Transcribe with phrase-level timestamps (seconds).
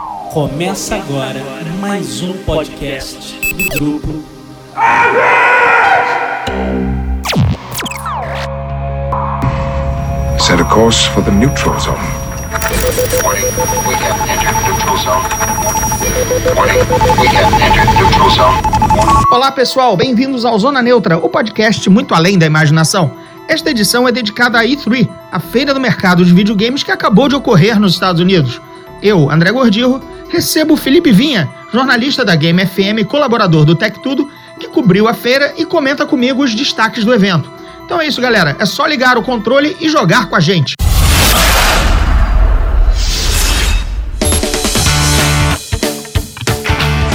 [0.00, 1.44] Começa agora
[1.78, 4.24] mais um podcast do grupo.
[10.38, 11.98] Set a course for the neutral zone.
[13.22, 13.44] Warning,
[13.86, 15.22] we have entered neutral zone.
[16.56, 16.78] Warning,
[17.20, 18.56] we have entered neutral zone.
[19.30, 23.10] Olá pessoal, bem-vindos ao Zona Neutra, o podcast muito além da imaginação.
[23.46, 27.34] Esta edição é dedicada à E3, a feira do mercado de videogames que acabou de
[27.34, 28.60] ocorrer nos Estados Unidos.
[29.02, 34.30] Eu, André Gordirro, recebo Felipe Vinha, jornalista da Game FM e colaborador do Tech Tudo,
[34.58, 37.50] que cobriu a feira e comenta comigo os destaques do evento.
[37.84, 38.56] Então é isso, galera.
[38.58, 40.74] É só ligar o controle e jogar com a gente.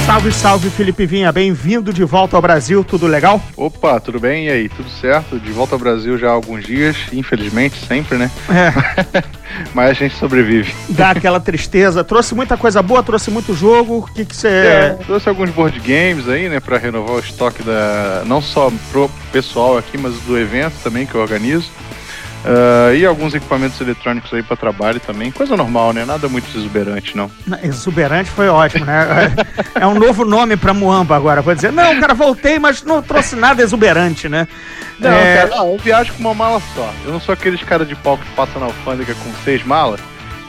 [0.06, 1.32] Salve, salve, Felipe Vinha.
[1.32, 2.84] Bem-vindo de volta ao Brasil.
[2.84, 3.42] Tudo legal?
[3.56, 4.46] Opa, tudo bem?
[4.46, 5.36] E aí, tudo certo?
[5.38, 8.30] De volta ao Brasil já há alguns dias, infelizmente, sempre, né?
[8.48, 9.22] É,
[9.74, 10.72] Mas a gente sobrevive.
[10.90, 12.04] dá aquela tristeza.
[12.04, 13.98] Trouxe muita coisa boa, trouxe muito jogo.
[13.98, 14.48] O que que você...
[14.48, 18.22] É, trouxe alguns board games aí, né, pra renovar o estoque da.
[18.26, 21.68] não só pro pessoal aqui, mas do evento também que eu organizo.
[22.46, 25.30] Ah, e alguns equipamentos eletrônicos aí pra trabalho também.
[25.32, 26.04] Coisa normal, né?
[26.04, 27.30] Nada muito exuberante, não.
[27.62, 29.34] Exuberante foi ótimo, né?
[29.74, 31.42] É um novo nome pra Muamba agora.
[31.42, 34.46] Vou dizer, não, cara, voltei, mas não trouxe nada exuberante, né?
[34.98, 36.90] Não, É, cara, não, eu viajo com uma mala só.
[37.04, 40.00] Eu não sou aqueles cara de pau que passa na alfândega com seis malas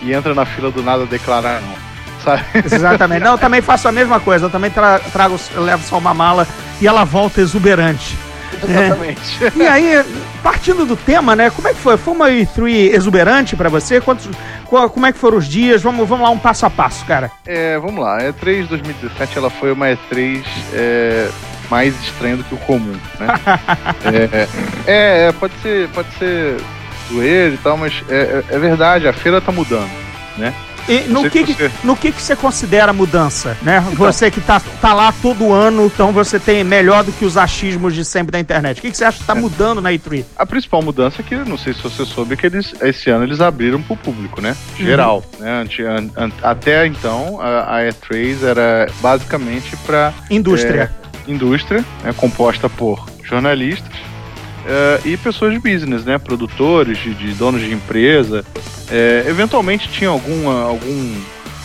[0.01, 1.87] e entra na fila do nada declarar não.
[2.23, 2.43] Sabe?
[2.71, 3.23] Exatamente.
[3.23, 4.45] Não, eu também faço a mesma coisa.
[4.45, 6.47] Eu também tra- trago, eu levo só uma mala
[6.79, 8.17] e ela volta exuberante.
[8.63, 9.21] Exatamente.
[9.55, 10.03] E aí,
[10.43, 11.49] partindo do tema, né?
[11.49, 11.97] Como é que foi?
[11.97, 13.99] Foi uma E3 exuberante pra você?
[14.01, 14.29] Quantos,
[14.65, 15.81] qual- como é que foram os dias?
[15.81, 17.31] Vamos, vamos lá, um passo a passo, cara.
[17.45, 18.17] É, vamos lá.
[18.17, 21.29] A E3 2017 ela foi uma E3 é,
[21.69, 23.27] mais estranha do que o comum, né?
[24.05, 24.47] é,
[24.87, 26.57] é, é, pode ser, pode ser
[27.11, 28.15] zoeiro e tal, mas é,
[28.51, 29.89] é- é verdade, a feira tá mudando,
[30.37, 30.53] né?
[30.87, 33.79] E no que, você- no que, que você considera mudança, né?
[33.93, 37.93] Você que tá, tá lá todo ano, então você tem melhor do que os achismos
[37.93, 38.77] de sempre da internet.
[38.79, 40.23] O que, que você acha que tá mudando na E3?
[40.37, 43.41] A principal mudança é que, não sei se você soube, que eles, esse ano eles
[43.41, 44.55] abriram pro público, né?
[44.77, 45.61] Geral, né?
[45.61, 50.91] Ante- an- an- até então, a, a E3 era basicamente para Indústria.
[51.27, 53.91] indústria, né, composta por jornalistas
[54.67, 58.43] eh, e pessoas de business, né, produtores, de, de donos de empresa.
[58.91, 61.15] Eh, eventualmente tinha alguma, algum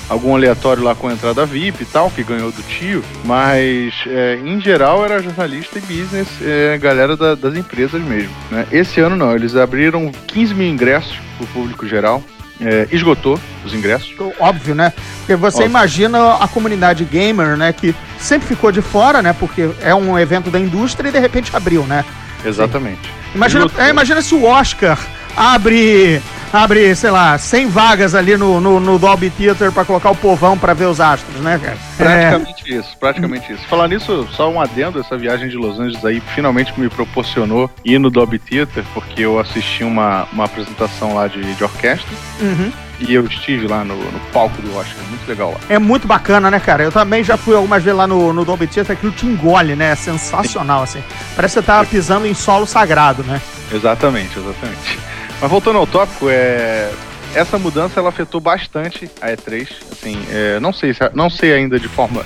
[0.09, 4.39] algum aleatório lá com a entrada VIP e tal, que ganhou do tio, mas eh,
[4.45, 8.31] em geral era jornalista e business, eh, galera da- das empresas mesmo.
[8.51, 8.67] Né?
[8.71, 12.23] Esse ano não, eles abriram 15 mil ingressos pro público geral,
[12.61, 14.13] eh, esgotou os ingressos.
[14.39, 14.93] Óbvio, né?
[15.21, 15.71] Porque você Óbvio.
[15.71, 17.73] imagina a comunidade gamer, né?
[17.73, 19.33] Que sempre ficou de fora, né?
[19.33, 22.05] Porque é um evento da indústria e de repente abriu, né?
[22.45, 23.01] Exatamente.
[23.35, 24.99] Imagina, é, imagina se o Oscar
[25.37, 26.21] abre,
[26.53, 30.57] abre, sei lá, 100 vagas ali no, no, no Dolby Theater pra colocar o povão
[30.59, 31.79] pra ver os astros, né, cara?
[31.99, 33.67] É, Praticamente isso, praticamente isso.
[33.67, 37.99] Falar nisso, só um adendo, essa viagem de Los Angeles aí finalmente me proporcionou ir
[37.99, 42.11] no Dolby Theater, porque eu assisti uma, uma apresentação lá de, de orquestra
[42.41, 42.71] uhum.
[43.01, 45.61] e eu estive lá no, no palco do Oscar, muito legal lá.
[45.69, 46.83] É muito bacana, né, cara?
[46.83, 49.93] Eu também já fui algumas vezes lá no, no Dolby Theater, aquilo te engole, né?
[49.93, 51.03] É sensacional, assim.
[51.35, 53.41] Parece que você tava pisando em solo sagrado, né?
[53.73, 54.99] Exatamente, exatamente.
[55.43, 56.89] Mas voltando ao tópico, é...
[57.35, 59.69] essa mudança ela afetou bastante a E3.
[59.91, 62.25] Assim, é, não, sei se, não sei ainda de forma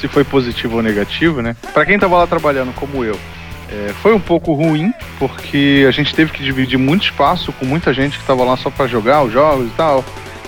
[0.00, 1.54] se foi positivo ou negativo, né?
[1.72, 3.16] Pra quem tava lá trabalhando como eu,
[3.70, 7.94] é, foi um pouco ruim, porque a gente teve que dividir muito espaço com muita
[7.94, 10.04] gente que tava lá só pra jogar os jogos e tal,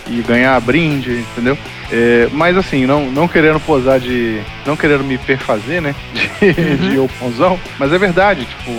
[0.09, 1.57] e ganhar brinde, entendeu?
[1.91, 4.41] É, mas assim, não, não querendo posar de.
[4.67, 5.95] não querendo me perfazer, né?
[6.39, 8.71] De, de opãozão, mas é verdade, tipo,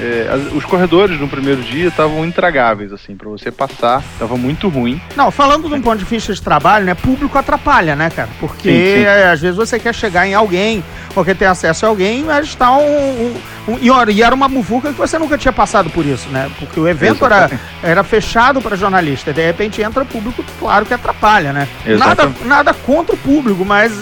[0.00, 4.68] é, as- os corredores no primeiro dia estavam intragáveis, assim, pra você passar, tava muito
[4.68, 5.00] ruim.
[5.16, 6.94] Não, falando de um ponto de vista de trabalho, né?
[6.94, 8.28] Público atrapalha, né, cara?
[8.40, 9.04] Porque Sim, sim.
[9.04, 10.84] é, às vezes você quer chegar em alguém,
[11.14, 13.34] ou quer ter acesso a alguém, mas está um- um-
[13.80, 16.50] e, ora, e era uma muvuca que você nunca tinha passado por isso, né?
[16.58, 17.62] Porque o evento era, Exatamente.
[17.82, 19.32] era fechado para jornalista.
[19.32, 21.68] De repente entra público, claro que atrapalha, né?
[21.84, 22.44] Nada, Exatamente.
[22.44, 23.92] nada contra o público, mas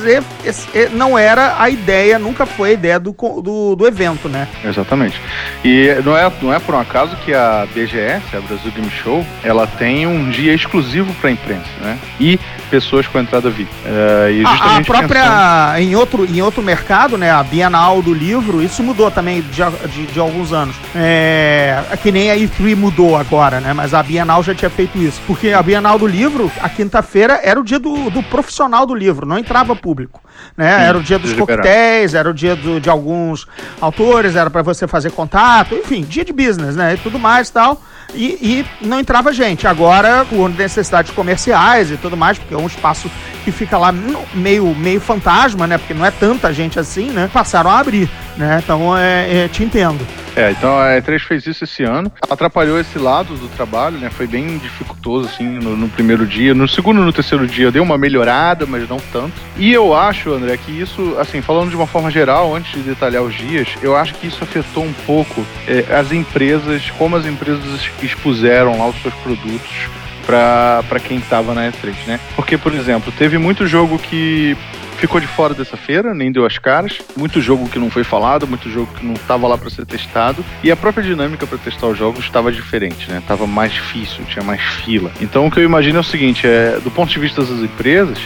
[0.93, 4.47] não era a ideia, nunca foi a ideia do, do, do evento, né?
[4.65, 5.21] Exatamente.
[5.65, 9.25] E não é, não é por um acaso que a BGS, a Brasil Game Show,
[9.43, 11.99] ela tem um dia exclusivo pra imprensa, né?
[12.21, 12.39] E
[12.71, 13.71] pessoas com entrada VIP.
[13.87, 15.81] É, e A, a justamente pensando- própria.
[15.81, 17.31] Em outro, em outro mercado, né?
[17.31, 20.75] A Bienal do livro, isso mudou também de, de, de alguns anos.
[20.95, 23.73] É, que nem a E3 mudou agora, né?
[23.73, 25.21] Mas a Bienal já tinha feito isso.
[25.27, 29.25] Porque a Bienal do livro, a quinta-feira, era o dia do, do profissional do livro,
[29.27, 30.21] não entrava público.
[30.57, 30.79] Né?
[30.79, 31.31] Sim, era o dia dos
[31.63, 33.47] coquetéis, era o dia do- de alguns
[33.81, 36.95] autores, era para você fazer contato, enfim, dia de business, né?
[36.95, 37.81] E tudo mais e tal.
[38.13, 39.67] E, e não entrava gente.
[39.67, 43.11] Agora, por necessidades comerciais e tudo mais, porque é um espaço
[43.45, 43.93] que fica lá
[44.35, 45.79] meio, meio fantasma, né?
[45.79, 47.29] Porque não é tanta gente assim, né?
[47.33, 48.61] Passaram a abrir, né?
[48.63, 50.05] Então, é, é te entendo.
[50.37, 54.11] É, então a E3 fez isso esse ano, atrapalhou esse lado do trabalho, né?
[54.11, 56.53] Foi bem dificultoso, assim, no, no primeiro dia.
[56.53, 59.33] No segundo e no terceiro dia deu uma melhorada, mas não tanto.
[59.57, 63.23] E eu acho, André, que isso, assim, falando de uma forma geral, antes de detalhar
[63.23, 67.63] os dias, eu acho que isso afetou um pouco é, as empresas, como as empresas
[68.03, 69.89] expuseram lá os seus produtos
[70.27, 72.21] para quem estava na E3, né?
[72.35, 74.57] Porque, por exemplo, teve muito jogo que
[74.97, 76.99] ficou de fora dessa feira, nem deu as caras.
[77.17, 80.45] Muito jogo que não foi falado, muito jogo que não estava lá para ser testado.
[80.63, 83.23] E a própria dinâmica para testar os jogos estava diferente, né?
[83.27, 85.11] Tava mais difícil, tinha mais fila.
[85.21, 88.19] Então o que eu imagino é o seguinte: é, do ponto de vista das empresas,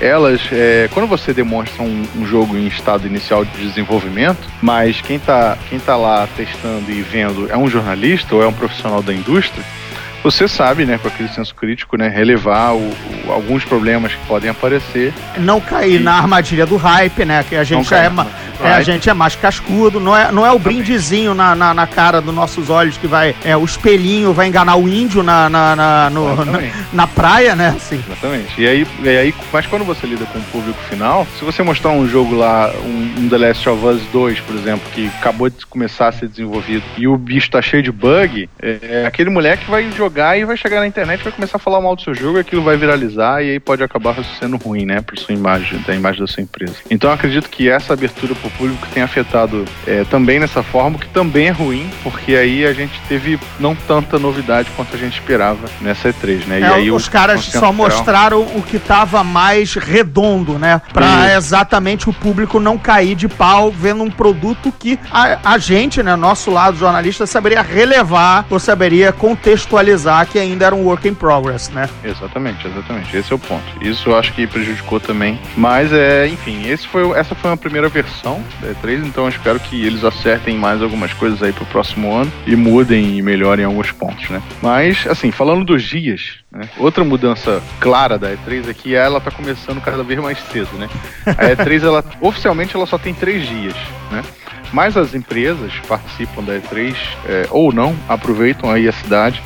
[0.00, 5.16] elas, é, quando você demonstra um, um, jogo em estado inicial de desenvolvimento, mas quem
[5.16, 9.12] está quem tá lá testando e vendo é um jornalista ou é um profissional da
[9.12, 9.64] indústria,
[10.22, 14.50] você sabe, né, com aquele senso crítico, né, relevar o, o, alguns problemas que podem
[14.50, 15.12] aparecer.
[15.38, 16.02] Não cair e...
[16.02, 18.12] na armadilha do hype, né, que a gente já é,
[18.62, 21.86] é, a gente é mais cascudo, não é, não é o brindezinho na, na, na,
[21.86, 25.74] cara dos nossos olhos que vai, é o espelhinho vai enganar o índio na, na,
[25.74, 26.60] na, no, na,
[26.92, 28.02] na, praia, né, assim.
[28.06, 28.60] Exatamente.
[28.60, 31.90] E aí, e aí, mas quando você lida com o público final, se você mostrar
[31.90, 35.64] um jogo lá, um, um The Last of Us 2, por exemplo, que acabou de
[35.64, 39.70] começar a ser desenvolvido e o bicho tá cheio de bug, é, é aquele moleque
[39.70, 42.12] vai jogar jogar e vai chegar na internet, vai começar a falar mal do seu
[42.12, 45.94] jogo, aquilo vai viralizar e aí pode acabar sendo ruim, né, para sua imagem, da
[45.94, 46.74] imagem da sua empresa.
[46.90, 51.08] Então acredito que essa abertura para o público tem afetado é, também nessa forma, que
[51.08, 55.68] também é ruim, porque aí a gente teve não tanta novidade quanto a gente esperava
[55.80, 56.56] nessa E3, né?
[56.56, 62.10] É, e aí os caras só mostraram o que estava mais redondo, né, para exatamente
[62.10, 66.50] o público não cair de pau vendo um produto que a, a gente, né, nosso
[66.50, 69.99] lado jornalista, saberia relevar ou saberia contextualizar
[70.30, 71.88] que ainda era um work in progress, né?
[72.04, 73.16] Exatamente, exatamente.
[73.16, 73.64] Esse é o ponto.
[73.80, 75.38] Isso eu acho que prejudicou também.
[75.56, 79.60] Mas, é, enfim, esse foi, essa foi uma primeira versão da E3, então eu espero
[79.60, 83.92] que eles acertem mais algumas coisas aí pro próximo ano e mudem e melhorem alguns
[83.92, 84.42] pontos, né?
[84.62, 86.68] Mas, assim, falando dos dias, né?
[86.78, 90.88] Outra mudança clara da E3 é que ela tá começando cada vez mais cedo, né?
[91.26, 93.76] A E3, ela, oficialmente, ela só tem três dias,
[94.10, 94.22] né?
[94.72, 99.42] Mas as empresas participam da E3 é, ou não, aproveitam aí a cidade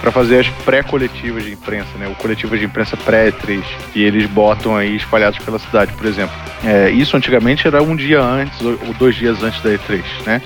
[0.00, 2.06] para fazer as pré-coletivas de imprensa, né?
[2.08, 3.62] O coletivo de imprensa pré-E3,
[3.92, 6.34] que eles botam aí espalhados pela cidade, por exemplo.
[6.64, 10.42] É, isso antigamente era um dia antes ou dois dias antes da E3, né?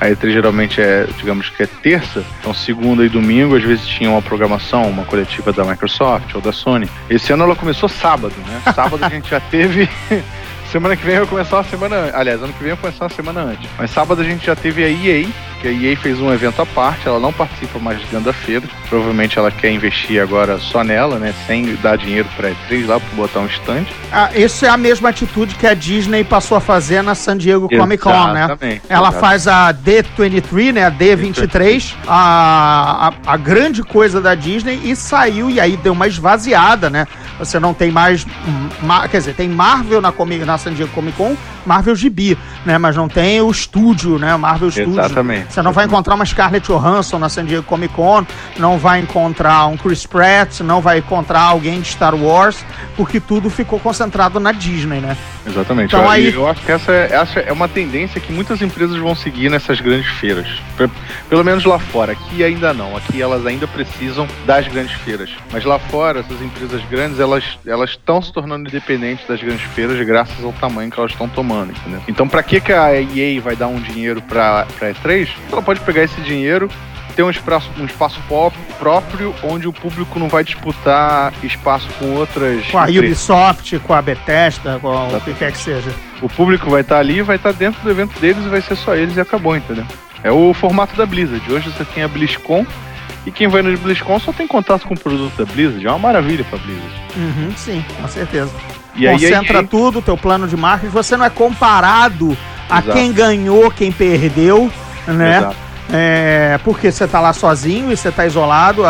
[0.00, 4.10] A E3 geralmente é, digamos que é terça, então segunda e domingo às vezes tinha
[4.10, 6.88] uma programação, uma coletiva da Microsoft ou da Sony.
[7.08, 8.62] Esse ano ela começou sábado, né?
[8.74, 9.88] Sábado a gente já teve
[10.70, 12.12] Semana que vem vai começar uma semana.
[12.14, 13.68] Aliás, ano que vem vai começar uma semana antes.
[13.76, 15.26] Mas sábado a gente já teve a EA,
[15.60, 18.66] que a EA fez um evento à parte, ela não participa mais dentro da feira.
[18.88, 21.34] Provavelmente ela quer investir agora só nela, né?
[21.46, 23.84] Sem dar dinheiro pra E3 lá, pra botar um stand.
[24.10, 27.68] Ah, isso é a mesma atitude que a Disney passou a fazer na San Diego
[27.68, 28.42] Comic Con, né?
[28.88, 29.20] Ela exatamente.
[29.20, 30.86] faz a D23, né?
[30.86, 36.06] A D23, a, a, a grande coisa da Disney, e saiu, e aí deu uma
[36.06, 37.06] esvaziada, né?
[37.38, 38.26] Você não tem mais.
[39.10, 40.12] Quer dizer, tem Marvel na,
[40.44, 42.76] na San Diego Comic Con, Marvel Gibi, né?
[42.78, 44.36] Mas não tem o estúdio, né?
[44.36, 44.92] Marvel Studio.
[44.92, 45.49] Exatamente.
[45.50, 48.24] Você não vai encontrar uma Scarlett Johansson na San Diego Comic Con,
[48.56, 52.64] não vai encontrar um Chris Pratt, não vai encontrar alguém de Star Wars,
[52.96, 55.16] porque tudo ficou concentrado na Disney, né?
[55.46, 55.94] Exatamente.
[55.94, 56.32] Então, eu, aí...
[56.32, 60.08] eu acho que essa, essa é uma tendência que muitas empresas vão seguir nessas grandes
[60.18, 60.46] feiras.
[61.28, 62.12] Pelo menos lá fora.
[62.12, 62.96] Aqui ainda não.
[62.96, 65.30] Aqui elas ainda precisam das grandes feiras.
[65.52, 70.04] Mas lá fora, essas empresas grandes, elas elas estão se tornando independentes das grandes feiras
[70.06, 72.02] graças ao tamanho que elas estão tomando, entendeu?
[72.06, 75.28] Então, para que, que a EA vai dar um dinheiro para E3?
[75.50, 76.68] Ela pode pegar esse dinheiro
[77.14, 78.20] ter um espaço, um espaço
[78.78, 82.66] próprio onde o público não vai disputar espaço com outras.
[82.68, 85.90] Com a Ubisoft, com a Bethesda, com o que quer que seja.
[86.22, 88.94] O público vai estar ali, vai estar dentro do evento deles e vai ser só
[88.94, 89.84] eles e acabou, entendeu?
[90.22, 91.42] É o formato da Blizzard.
[91.52, 92.66] Hoje você tem a BlizzCon
[93.26, 95.86] e quem vai no BlizzCon só tem contato com o produto da Blizzard.
[95.86, 97.02] É uma maravilha pra Blizzard.
[97.16, 98.50] Uhum, sim, com certeza.
[98.94, 100.92] E Concentra aí, aí, tudo, teu plano de marketing.
[100.92, 102.90] Você não é comparado Exato.
[102.90, 104.70] a quem ganhou, quem perdeu,
[105.06, 105.38] né?
[105.38, 105.56] Exato.
[105.92, 108.82] É, porque você tá lá sozinho e você tá isolado.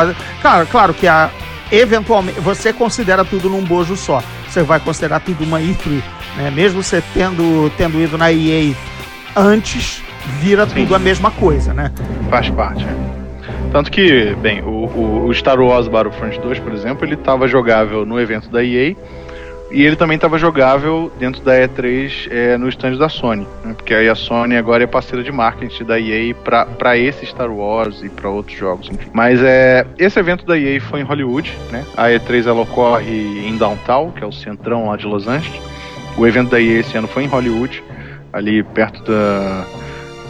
[0.43, 1.31] Claro, claro que a,
[1.73, 4.23] eventualmente você considera tudo num bojo só.
[4.49, 6.03] Você vai considerar tudo uma E3,
[6.37, 6.51] né?
[6.51, 8.75] Mesmo você tendo, tendo ido na EA
[9.37, 10.03] antes,
[10.41, 10.83] vira Sim.
[10.83, 11.93] tudo a mesma coisa, né?
[12.29, 12.87] Faz parte.
[13.73, 18.21] Tanto que, bem, o, o, Star Wars Battlefront 2, por exemplo, ele estava jogável no
[18.21, 18.97] evento da EA,
[19.71, 23.73] E ele também estava jogável dentro da E3 é, no stand da Sony, né?
[23.77, 28.03] porque aí a Sony agora é parceira de marketing da EA para esse Star Wars
[28.03, 29.09] e para outros jogos, enfim.
[29.13, 31.85] Mas é, esse evento da EA foi em Hollywood, né?
[31.97, 35.61] A E3 ela ocorre em Downtown, que é o centrão lá de Los Angeles.
[36.17, 37.83] O evento da EA esse ano foi em Hollywood,
[38.33, 39.65] ali perto da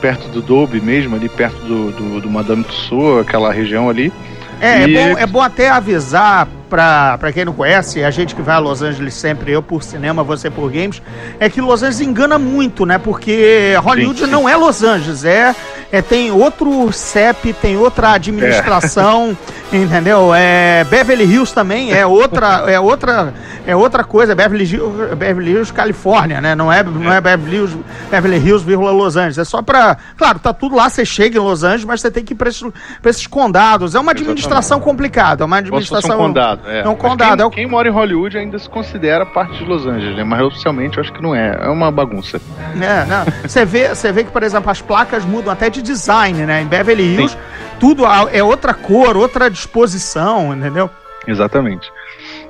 [0.02, 4.12] perto do Dolby mesmo, ali perto do, do, do Madame Tussauds, aquela região ali.
[4.60, 4.96] É, e...
[4.96, 8.54] é, bom, é bom até avisar pra, pra quem não conhece, a gente que vai
[8.54, 11.02] a Los Angeles sempre, eu por cinema, você por games,
[11.38, 12.96] é que Los Angeles engana muito, né?
[12.96, 14.30] Porque Hollywood sim, sim.
[14.30, 15.54] não é Los Angeles, é,
[15.90, 19.36] é tem outro CEP, tem outra administração,
[19.72, 19.76] é.
[19.76, 20.32] entendeu?
[20.34, 23.34] É Beverly Hills também é outra, é outra,
[23.66, 26.54] é outra coisa, Beverly Hills, Beverly Hills, Califórnia, né?
[26.54, 27.78] Não é, não é Beverly Hills,
[28.10, 29.38] Beverly Hills, Los Angeles.
[29.38, 32.24] É só pra, claro, tá tudo lá, você chega em Los Angeles, mas você tem
[32.24, 32.62] que ir pra esses,
[33.02, 33.94] pra esses condados.
[33.94, 34.84] É uma administração Exatamente.
[34.84, 36.16] complicada, é uma administração.
[36.16, 36.80] Um condado, é.
[36.80, 37.36] é um condado.
[37.36, 37.50] Quem, é o...
[37.50, 40.24] quem, mora em Hollywood ainda se considera parte de Los Angeles, né?
[40.24, 41.58] Mas oficialmente eu acho que não é.
[41.62, 42.40] É uma bagunça.
[42.74, 43.24] É, não.
[43.42, 46.62] Você vê, você vê que, por exemplo, as placas mudam até de design, né?
[46.62, 47.38] Em Beverly Hills, Sim.
[47.78, 50.88] tudo é outra cor, outra disposição, entendeu?
[51.26, 51.90] Exatamente.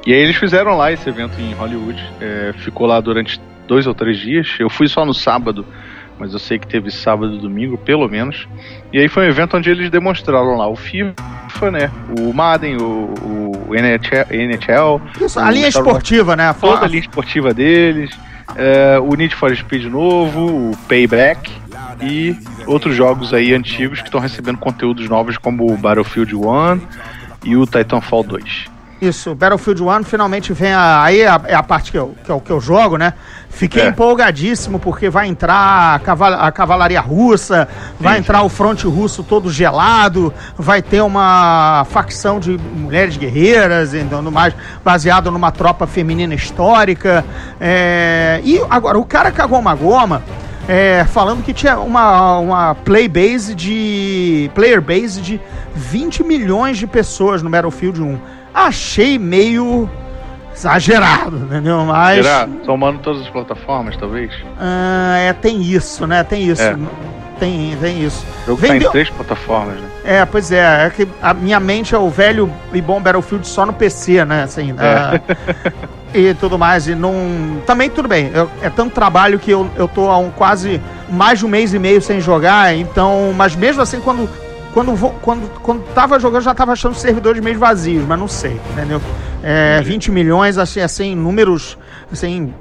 [0.07, 2.03] E aí eles fizeram lá esse evento em Hollywood.
[2.21, 4.49] É, ficou lá durante dois ou três dias.
[4.59, 5.65] Eu fui só no sábado
[6.21, 8.47] mas eu sei que teve sábado e domingo, pelo menos.
[8.93, 11.91] E aí foi um evento onde eles demonstraram lá o FIFA, né?
[12.21, 13.15] O Madden, o,
[13.67, 15.01] o NHL, NHL.
[15.19, 16.55] Isso, a linha esportiva, né?
[16.61, 18.11] Toda a linha esportiva deles.
[18.55, 21.51] É, o Need for Speed novo, o Payback
[22.03, 22.37] e
[22.67, 26.81] outros jogos aí antigos que estão recebendo conteúdos novos como o Battlefield 1
[27.45, 28.71] e o Titanfall 2.
[29.01, 32.31] Isso, Battlefield 1 finalmente vem a, aí é a, é a parte que eu, que,
[32.31, 33.15] eu, que eu jogo, né?
[33.49, 33.89] Fiquei é.
[33.89, 37.67] empolgadíssimo porque vai entrar a, caval a cavalaria russa,
[37.99, 43.95] vai sim, entrar o fronte russo todo gelado, vai ter uma facção de mulheres guerreiras,
[43.95, 44.55] então, mais
[44.85, 47.25] baseado numa tropa feminina histórica.
[47.59, 48.43] É...
[48.45, 50.23] E agora, o cara cagou uma goma.
[50.69, 54.49] É, falando que tinha uma, uma play base de.
[54.55, 55.41] player base de
[55.75, 59.89] 20 milhões de pessoas no Battlefield 1 achei meio
[60.55, 61.85] exagerado, entendeu?
[61.85, 62.25] Mas.
[62.25, 62.49] Será?
[62.65, 64.33] Somando todas as plataformas, talvez?
[64.59, 66.23] Ah, é, tem isso, né?
[66.23, 66.63] Tem isso.
[66.63, 66.77] É.
[67.39, 68.25] Tem, tem isso.
[68.43, 68.81] O jogo Vendeu...
[68.81, 69.89] tá em três plataformas, né?
[70.05, 70.87] É, pois é.
[70.87, 74.43] É que a minha mente é o velho e bom Battlefield só no PC, né?
[74.43, 76.19] Assim, é.
[76.19, 76.87] e tudo mais.
[76.87, 77.15] E não.
[77.67, 78.31] Também tudo bem.
[78.35, 80.79] Eu, é tanto trabalho que eu, eu tô há um quase
[81.09, 82.75] mais de um mês e meio sem jogar.
[82.75, 83.33] Então.
[83.35, 84.29] Mas mesmo assim, quando
[84.73, 88.61] quando, quando, quando tava jogando, já tava achando os servidores meio vazios, mas não sei,
[88.73, 89.01] entendeu?
[89.43, 91.77] É, 20 milhões, assim, assim, números,
[92.13, 92.55] assim,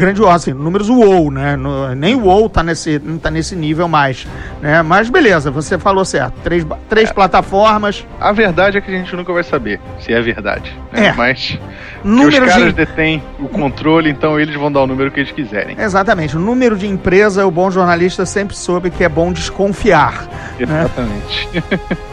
[0.00, 1.56] grandioso, assim, números WoW, né?
[1.56, 4.26] No, nem o WoW tá nesse, não tá nesse nível mais,
[4.60, 4.82] né?
[4.82, 6.34] Mas beleza, você falou certo.
[6.42, 7.12] Três, três é.
[7.12, 8.06] plataformas.
[8.20, 10.76] A verdade é que a gente nunca vai saber se é verdade.
[10.92, 11.06] Né?
[11.06, 11.12] É.
[11.12, 11.58] Mas
[12.02, 12.72] números os caras de...
[12.72, 15.76] detêm o controle, então eles vão dar o número que eles quiserem.
[15.78, 16.36] Exatamente.
[16.36, 20.26] O número de empresa, o bom jornalista sempre soube que é bom desconfiar.
[20.58, 20.82] Né?
[20.82, 21.48] Exatamente.
[21.54, 21.80] Né?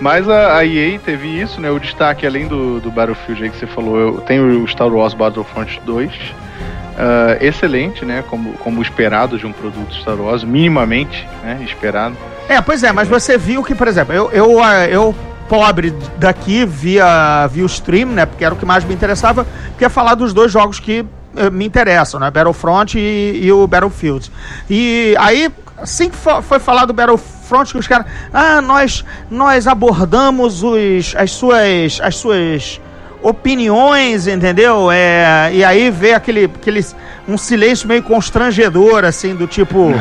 [0.00, 1.70] Mas a, a, EA teve isso, né?
[1.70, 5.12] O destaque, além do, do Battlefield aí que você falou, eu, tem o Star Wars
[5.12, 6.10] Battlefront 2,
[7.00, 8.22] uh, excelente, né?
[8.28, 11.60] Como, como esperado de um produto Star Wars, minimamente né?
[11.64, 12.16] esperado.
[12.48, 15.14] É, pois é, mas você viu que, por exemplo, eu, eu, ah, eu
[15.48, 18.26] pobre daqui via, via o stream, né?
[18.26, 19.46] Porque era o que mais me interessava,
[19.78, 22.30] que é falar dos dois jogos que uh, me interessam, né?
[22.30, 24.30] Battlefront e, e, o Battlefield.
[24.68, 30.62] E aí, assim que foi falar do Battlefront, que os caras, ah, nós, nós abordamos
[30.62, 32.80] os, as suas, as suas
[33.22, 34.90] opiniões, entendeu?
[34.90, 36.84] É, e aí vê aquele, aquele
[37.28, 39.92] um silêncio meio constrangedor, assim, do tipo.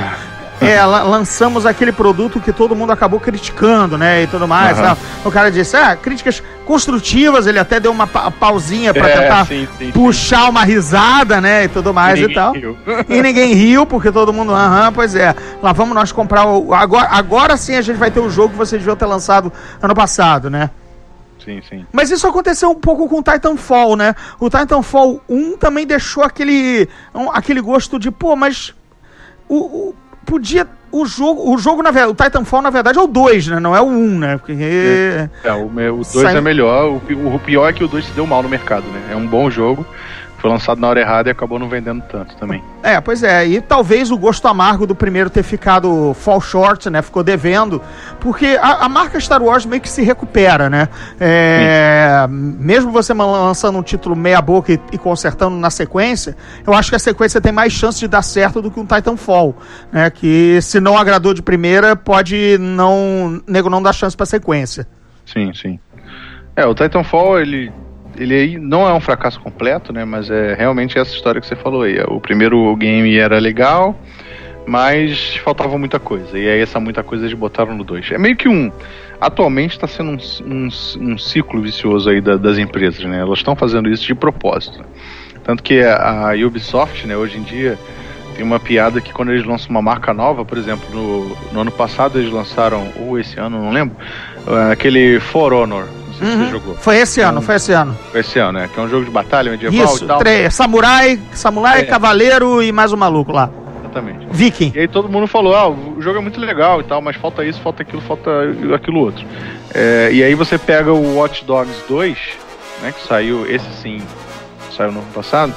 [0.61, 4.23] É, lançamos aquele produto que todo mundo acabou criticando, né?
[4.23, 4.77] E tudo mais.
[4.77, 4.95] Uhum.
[5.23, 9.45] O cara disse, ah, críticas construtivas, ele até deu uma pa pausinha para é, tentar
[9.45, 10.49] sim, sim, puxar sim.
[10.49, 11.63] uma risada, né?
[11.63, 12.51] E tudo mais e, e tal.
[12.51, 12.77] Riu.
[13.07, 15.33] E ninguém riu, porque todo mundo, aham, pois é.
[15.63, 16.73] Lá vamos nós comprar o.
[16.73, 19.95] Agora, agora sim a gente vai ter o jogo que você devia ter lançado ano
[19.95, 20.69] passado, né?
[21.43, 21.85] Sim, sim.
[21.91, 24.15] Mas isso aconteceu um pouco com Titanfall, né?
[24.39, 28.73] O Titanfall 1 também deixou aquele, um, aquele gosto de, pô, mas
[29.47, 33.07] o, o, podia o jogo, o jogo na verdade, o Titanfall na verdade é o
[33.07, 33.59] 2, né?
[33.59, 34.37] Não é o 1, né?
[34.37, 36.37] Porque é, é o 2 sai...
[36.37, 39.09] é melhor, o, o pior é que o 2 se deu mal no mercado, né?
[39.11, 39.85] É um bom jogo,
[40.39, 42.63] foi lançado na hora errada e acabou não vendendo tanto também.
[42.81, 47.01] É, pois é, e talvez o gosto amargo do primeiro ter ficado fall short, né?
[47.01, 47.81] Ficou devendo,
[48.19, 50.87] porque a, a marca Star Wars meio que se recupera, né?
[51.19, 56.95] É, mesmo você lançando um título meia-boca e, e, consertando na sequência, eu acho que
[56.95, 59.55] a sequência tem mais chance de dar certo do que um Titanfall,
[59.91, 60.09] né?
[60.09, 63.41] Que se não agradou de primeira, pode não.
[63.45, 64.87] nego não dar chance pra sequência.
[65.25, 65.79] Sim, sim.
[66.55, 67.71] É, o Titanfall, ele
[68.19, 70.03] ele não é um fracasso completo, né?
[70.03, 71.99] Mas é realmente essa história que você falou aí.
[72.07, 73.97] O primeiro game era legal,
[74.67, 76.37] mas faltava muita coisa.
[76.37, 78.11] E aí essa muita coisa eles botaram no 2.
[78.11, 78.71] É meio que um.
[79.21, 80.69] Atualmente está sendo um, um,
[81.01, 83.19] um, ciclo vicioso aí da, das empresas, né?
[83.19, 84.83] Elas estão fazendo isso de propósito.
[85.43, 87.77] Tanto que a, Ubisoft, né, hoje em dia,
[88.35, 91.71] tem uma piada que quando eles lançam uma marca nova, por exemplo, no, no ano
[91.71, 93.97] passado eles lançaram, ou esse ano, não lembro,
[94.47, 95.98] uh, aquele For Honor.
[96.19, 96.33] Sei uhum.
[96.33, 96.75] se você jogou.
[96.75, 97.97] Foi esse ano, um, foi esse ano.
[98.11, 98.69] Foi esse ano, né?
[98.71, 100.19] Que é um jogo de batalha medieval Isso, e tal.
[100.19, 101.85] Três, samurai, samurai, é.
[101.85, 103.49] cavaleiro e mais um maluco lá.
[103.79, 104.27] Exatamente.
[104.31, 104.71] Viking.
[104.75, 107.43] E aí todo mundo falou, ah, o jogo é muito legal e tal, mas falta
[107.43, 108.29] isso, falta aquilo, falta
[108.75, 109.25] aquilo outro.
[109.73, 112.17] É, e aí você pega o Watch Dogs 2,
[112.83, 114.01] né, que saiu, esse sim,
[114.75, 115.53] saiu no ano passado,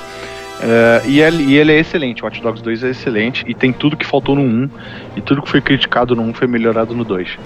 [0.62, 3.73] é, e, ele, e ele é excelente, o Watch Dogs 2 é excelente, e tem
[3.73, 4.71] tudo que faltou no 1,
[5.16, 7.38] e tudo que foi criticado no 1 foi melhorado no 2.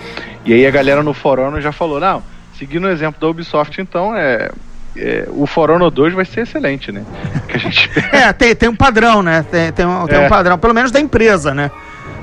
[0.45, 2.23] E aí a galera no fórum já falou, não,
[2.59, 4.51] seguindo o exemplo da Ubisoft, então, é,
[4.97, 7.05] é, o For Honor 2 vai ser excelente, né?
[7.49, 7.91] Que a gente...
[8.13, 9.45] é, tem, tem um padrão, né?
[9.51, 10.27] Tem, tem, um, tem é.
[10.27, 11.71] um padrão, pelo menos da empresa, né?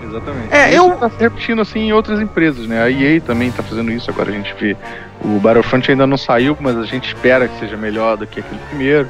[0.03, 0.53] Exatamente.
[0.53, 0.91] É, eu...
[0.91, 2.83] tá se repetindo assim em outras empresas, né?
[2.83, 4.75] A EA também tá fazendo isso, agora a gente vê.
[5.23, 8.59] O Battlefront ainda não saiu, mas a gente espera que seja melhor do que aquele
[8.69, 9.07] primeiro.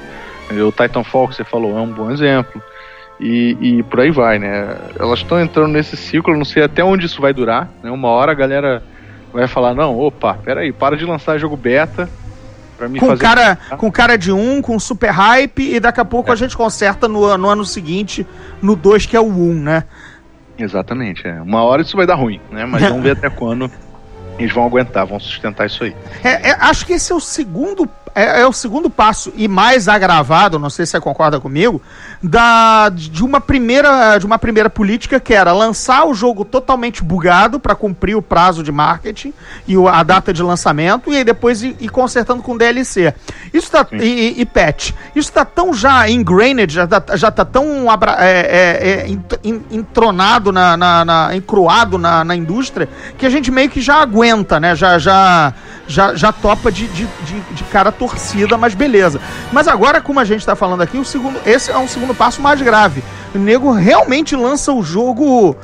[0.51, 2.61] O Titanfall que você falou é um bom exemplo.
[3.19, 4.77] E, e por aí vai, né?
[4.99, 7.89] Elas estão entrando nesse ciclo, não sei até onde isso vai durar, né?
[7.89, 8.83] Uma hora a galera
[9.33, 12.09] vai falar, não, opa, peraí, para de lançar jogo beta,
[12.77, 13.21] com fazer...
[13.21, 16.33] cara com cara de um, com super hype, e daqui a pouco é.
[16.33, 18.25] a gente conserta no, no ano seguinte,
[18.61, 19.83] no 2, que é o 1, um, né?
[20.57, 21.41] Exatamente, é.
[21.41, 22.65] Uma hora isso vai dar ruim, né?
[22.65, 23.69] Mas vamos ver até quando
[24.37, 25.95] eles vão aguentar, vão sustentar isso aí.
[26.23, 29.87] É, é, acho que esse é o segundo é, é, o segundo passo e mais
[29.87, 31.81] agravado, não sei se você concorda comigo,
[32.21, 37.59] da, de uma primeira de uma primeira política que era lançar o jogo totalmente bugado
[37.59, 39.33] para cumprir o prazo de marketing
[39.67, 43.13] e o, a data de lançamento e aí depois ir, ir consertando com DLC.
[43.53, 44.91] Isso tá e, e, patch.
[45.15, 49.19] Isso está tão já ingrained, já tá, já tá tão abra, é, é, é
[49.71, 54.59] entronado na, na, na encruado na, na indústria que a gente meio que já aguenta,
[54.59, 54.75] né?
[54.75, 55.53] Já já
[55.87, 59.21] já, já topa de, de, de, de cara torcida, mas beleza.
[59.51, 62.41] Mas agora, como a gente está falando aqui, o segundo, esse é um segundo passo
[62.41, 63.01] mais grave.
[63.33, 65.55] O nego realmente lança o jogo,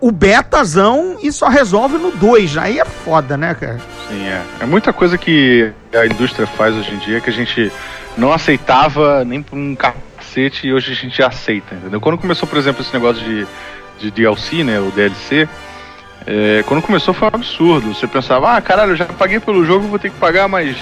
[0.00, 2.56] o betazão, e só resolve no 2.
[2.56, 3.78] Aí é foda, né, cara?
[4.08, 4.42] Sim, é.
[4.60, 7.70] É muita coisa que a indústria faz hoje em dia que a gente
[8.16, 12.00] não aceitava nem por um cacete e hoje a gente aceita, entendeu?
[12.00, 13.46] Quando começou, por exemplo, esse negócio de,
[13.98, 15.46] de DLC, né, o DLC,
[16.26, 17.94] é, quando começou foi um absurdo.
[17.94, 20.76] Você pensava, ah, caralho, eu já paguei pelo jogo, vou ter que pagar mais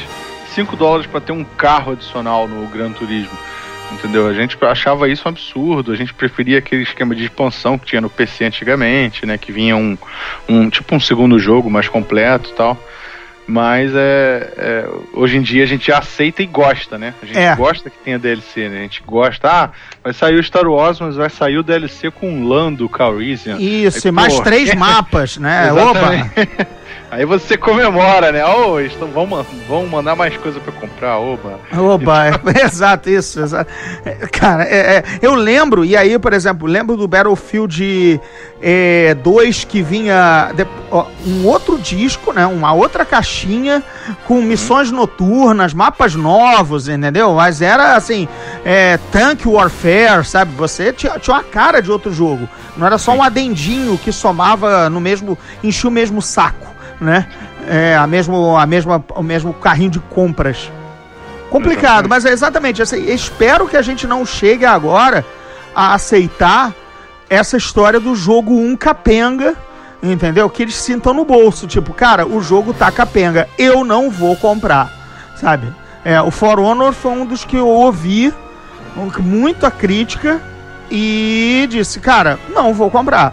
[0.53, 3.37] 5 dólares para ter um carro adicional no Gran Turismo.
[3.93, 4.27] Entendeu?
[4.27, 8.01] A gente achava isso um absurdo, a gente preferia aquele esquema de expansão que tinha
[8.01, 9.37] no PC antigamente, né?
[9.37, 9.99] Que vinha um,
[10.49, 12.79] um tipo um segundo jogo mais completo e tal.
[13.47, 17.13] Mas é, é, hoje em dia a gente aceita e gosta, né?
[17.21, 17.55] A gente é.
[17.57, 18.79] gosta que tenha DLC, né?
[18.79, 19.71] A gente gosta, ah,
[20.03, 23.59] vai sair o Star Wars, mas vai sair o DLC com Lando Calrissian.
[23.59, 25.73] Isso, Aí, e mais três mapas, né?
[25.73, 26.31] Oba!
[27.13, 28.43] Aí você comemora, né?
[28.43, 31.61] Oh, estão, vão, vão mandar mais coisa para comprar, oba.
[31.77, 32.33] Oba, é,
[32.65, 33.39] exato, isso.
[33.39, 33.71] Exato.
[34.33, 38.19] Cara, é, é, eu lembro, e aí, por exemplo, lembro do Battlefield
[39.23, 42.47] 2 é, que vinha de, ó, um outro disco, né?
[42.47, 43.83] Uma outra caixinha
[44.27, 44.97] com missões uhum.
[44.97, 47.35] noturnas, mapas novos, entendeu?
[47.35, 48.27] Mas era assim,
[48.65, 50.55] é, Tank Warfare, sabe?
[50.57, 52.49] Você tinha, tinha uma cara de outro jogo.
[52.75, 55.37] Não era só um adendinho que somava no mesmo.
[55.63, 56.72] enchia o mesmo saco
[57.03, 57.27] né?
[57.69, 60.71] É, a mesmo, a mesma, o mesmo carrinho de compras.
[61.51, 62.09] Complicado, exatamente.
[62.09, 63.13] mas é exatamente assim.
[63.13, 65.25] Espero que a gente não chegue agora
[65.75, 66.73] a aceitar
[67.29, 69.55] essa história do jogo 1 capenga,
[70.03, 70.49] entendeu?
[70.49, 71.67] Que eles sintam no bolso.
[71.67, 74.91] Tipo, cara, o jogo tá capenga, eu não vou comprar,
[75.37, 75.67] sabe?
[76.05, 78.33] É, o For Honor foi um dos que eu ouvi
[79.21, 80.41] muita crítica
[80.91, 83.33] e disse, cara, não vou comprar.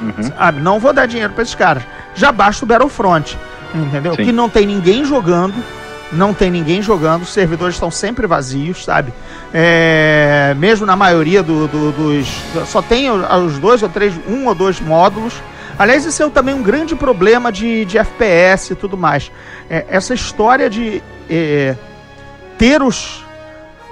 [0.00, 0.22] Uhum.
[0.22, 0.60] Sabe?
[0.60, 1.82] Não vou dar dinheiro para esses caras
[2.18, 3.38] já basta o Battlefront,
[3.72, 4.14] entendeu?
[4.14, 4.24] Sim.
[4.24, 5.54] Que não tem ninguém jogando,
[6.12, 9.12] não tem ninguém jogando, os servidores estão sempre vazios, sabe?
[9.54, 12.26] É, mesmo na maioria do, do, dos.
[12.66, 15.34] Só tem os dois ou três, um ou dois módulos.
[15.78, 19.30] Aliás, isso é também um grande problema de, de FPS e tudo mais.
[19.70, 21.00] É, essa história de
[21.30, 21.76] é,
[22.58, 23.24] ter os.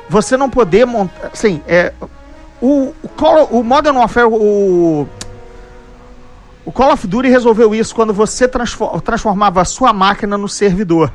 [0.09, 1.31] Você não poder montar.
[1.33, 1.93] Assim, é,
[2.61, 5.07] o, o, o Modern Warfare, o
[6.67, 11.13] o Call of Duty resolveu isso quando você transformava a sua máquina no servidor.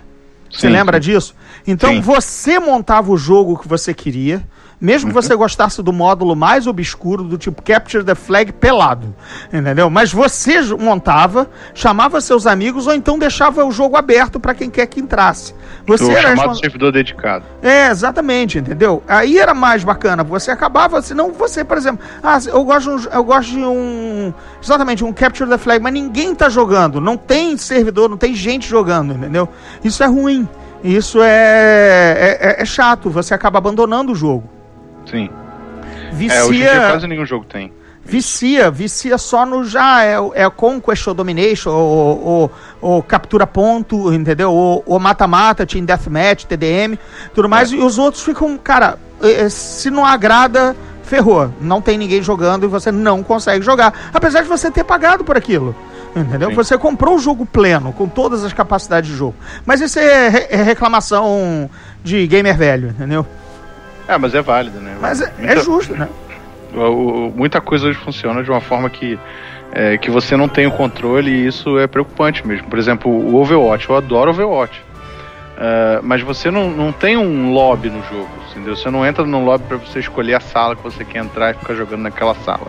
[0.50, 1.12] Você Sim, lembra sim.
[1.12, 1.36] disso?
[1.68, 2.00] Então Sim.
[2.00, 4.42] você montava o jogo que você queria,
[4.82, 9.14] mesmo que você gostasse do módulo mais obscuro, do tipo Capture the Flag pelado,
[9.54, 9.90] entendeu?
[9.90, 14.88] Mas você montava, chamava seus amigos ou então deixava o jogo aberto para quem quer
[14.88, 15.54] que entrasse.
[15.86, 17.46] Você O era chamado respons- servidor dedicado.
[17.62, 19.04] é, exatamente, entendeu?
[19.08, 20.24] Aí era mais bacana.
[20.24, 24.34] Você acabava, senão você, por exemplo, ah, eu gosto, de um- eu gosto de um.
[24.64, 27.00] Exatamente, um Capture the Flag, mas ninguém tá jogando.
[27.00, 29.48] Não tem servidor, não tem gente jogando, entendeu?
[29.84, 30.48] Isso é ruim.
[30.84, 33.10] Isso é, é, é- é chato.
[33.10, 34.50] Você acaba abandonando o jogo.
[35.10, 35.30] Sim.
[36.14, 36.38] Vicia.
[36.40, 37.72] É, hoje em dia quase nenhum jogo tem.
[38.04, 44.12] Vicia, vicia só no já, é, é Conquest ou Domination, ou, ou- ou Captura Ponto,
[44.12, 44.52] entendeu?
[44.52, 46.98] Ou Mata-Mata, Team Deathmatch, TDM,
[47.34, 48.98] tudo mais, e os outros ficam, cara,
[49.50, 51.54] se não agrada, ferrou.
[51.62, 55.38] Não tem ninguém jogando e você não consegue jogar, apesar de você ter pagado por
[55.38, 55.76] aquilo.
[56.16, 56.50] Entendeu?
[56.50, 56.56] Sim.
[56.56, 59.36] Você comprou o jogo pleno, com todas as capacidades de jogo.
[59.66, 61.70] Mas isso é, re- é reclamação
[62.04, 63.26] de gamer velho, entendeu?
[64.12, 64.98] É, mas é válido, né?
[65.00, 66.10] Mas é, é Muita- justo, né?
[67.36, 69.20] muita coisa hoje funciona de uma forma que,
[69.74, 72.68] é, que você não tem o controle e isso é preocupante mesmo.
[72.68, 74.82] Por exemplo, o Overwatch, eu adoro Overwatch.
[75.58, 78.76] Ah, mas você não, não tem um lobby no jogo, entendeu?
[78.76, 81.54] Você não entra no lobby para você escolher a sala que você quer entrar e
[81.54, 82.68] ficar jogando naquela sala.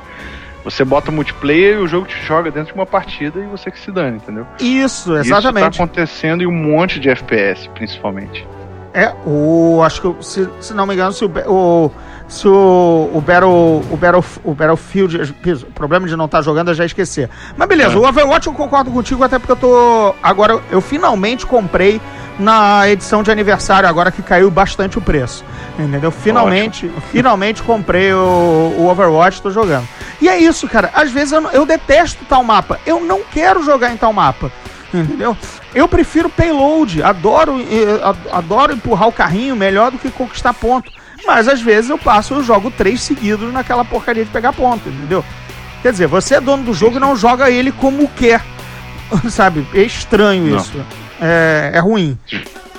[0.63, 3.81] Você bota multiplayer e o jogo te joga dentro de uma partida e você que
[3.81, 4.47] se dane, entendeu?
[4.61, 5.81] Isso, Isso tá exatamente.
[5.81, 8.47] acontecendo em um monte de FPS, principalmente.
[8.95, 9.81] É, o.
[9.83, 11.31] Acho que, se, se não me engano, se o.
[11.47, 11.91] O
[12.33, 15.35] se o, o, Battle, o, Battle, o Battlefield.
[15.45, 17.29] O problema de não estar jogando eu já esqueci.
[17.57, 17.99] Mas beleza, É.
[17.99, 20.15] o Overwatch eu concordo contigo, até porque eu tô.
[20.23, 22.01] Agora eu finalmente comprei
[22.39, 25.45] na edição de aniversário, agora que caiu bastante o preço.
[25.79, 26.11] Entendeu?
[26.11, 29.87] Finalmente, finalmente comprei o, o Overwatch, tô jogando.
[30.21, 30.91] E é isso, cara.
[30.95, 32.81] Às vezes eu, eu detesto tal mapa.
[32.87, 34.51] Eu não quero jogar em tal mapa.
[34.95, 35.37] Entendeu?
[35.75, 37.57] Eu prefiro payload, adoro,
[38.03, 40.91] ad- adoro empurrar o carrinho melhor do que conquistar ponto.
[41.27, 45.25] Mas às vezes eu passo, eu jogo três seguidos naquela porcaria de pegar ponto, entendeu?
[45.81, 48.43] Quer dizer, você é dono do jogo e não joga ele como quer.
[49.31, 49.67] Sabe?
[49.75, 50.73] É estranho isso.
[51.21, 52.19] É, é ruim.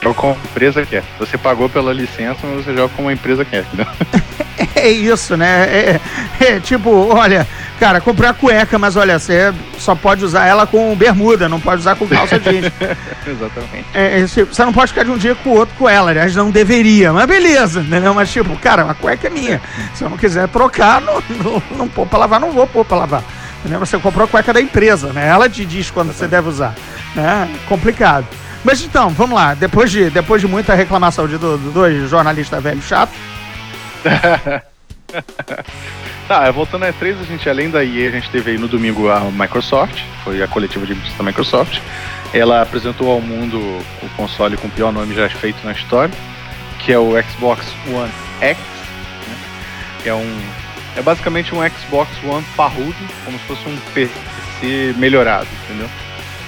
[0.04, 1.04] Joga como a empresa quer.
[1.20, 3.88] Você pagou pela licença, mas você joga como a empresa quer, entendeu?
[4.76, 5.64] É isso, né?
[5.64, 6.00] É,
[6.40, 7.48] é tipo, olha,
[7.80, 11.82] cara, comprei a cueca, mas olha, você só pode usar ela com bermuda, não pode
[11.82, 12.72] usar com calça jeans.
[13.26, 13.86] Exatamente.
[13.94, 16.12] É, é, tipo, você não pode ficar de um dia com o outro com ela,
[16.12, 18.14] aliás, não deveria, mas beleza, entendeu?
[18.14, 19.62] Mas tipo, cara, a cueca é minha.
[19.96, 22.98] Se eu não quiser trocar, não, não, não pôr pra lavar, não vou pôr pra
[22.98, 23.24] lavar.
[23.60, 23.80] Entendeu?
[23.80, 25.28] Você comprou a cueca da empresa, né?
[25.28, 26.76] Ela te diz quando você deve usar.
[27.16, 27.50] Né?
[27.68, 28.28] Complicado.
[28.64, 29.54] Mas então, vamos lá.
[29.54, 33.16] Depois de, depois de muita reclamação de do- do- dois jornalistas velhos chatos,
[36.28, 39.10] Tá, voltando à E3, a gente, além da EA, a gente teve aí no domingo
[39.12, 41.80] a Microsoft, foi a coletiva de imprensa da Microsoft.
[42.34, 43.58] Ela apresentou ao mundo
[44.02, 46.14] o console com o pior nome já feito na história,
[46.80, 49.36] que é o Xbox One X, né?
[50.06, 50.40] é um.
[50.96, 52.96] É basicamente um Xbox One parrudo,
[53.26, 55.90] como se fosse um PC melhorado, entendeu?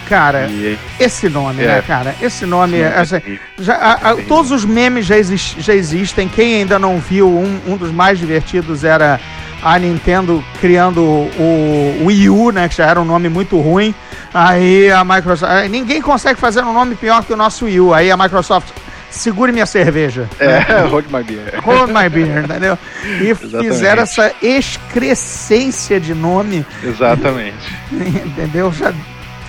[0.08, 1.68] Cara, E esse nome, É.
[1.68, 2.16] né, cara?
[2.22, 3.22] Esse nome, é assim.
[3.60, 6.28] Já, a- a- todos os memes já, exis- já existem.
[6.30, 9.20] Quem ainda não viu, um, um dos mais divertidos era
[9.64, 12.70] a Nintendo criando o, o Wii U, né?
[12.70, 13.94] Que já era um nome muito ruim.
[14.34, 15.70] Aí a Microsoft.
[15.70, 17.94] Ninguém consegue fazer um nome pior que o nosso Wii U.
[17.94, 18.68] Aí a Microsoft.
[19.10, 20.28] Segure minha cerveja.
[20.40, 20.60] É,
[20.92, 21.54] Hold My Beer.
[21.64, 22.78] Hold my beer, entendeu?
[23.22, 23.68] E Exatamente.
[23.70, 27.56] fizeram essa excrescência de nome Exatamente.
[27.94, 28.74] Entendeu?
[28.74, 28.92] Já,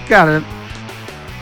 [0.08, 0.42] cara,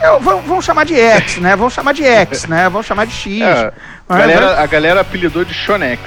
[0.01, 1.55] eu, vamos, vamos chamar de X, né?
[1.55, 2.69] Vamos chamar de X, né?
[2.69, 3.41] Vamos chamar de X.
[3.41, 3.71] É, a,
[4.09, 5.99] Mas, galera, a galera apelidou de Shonex.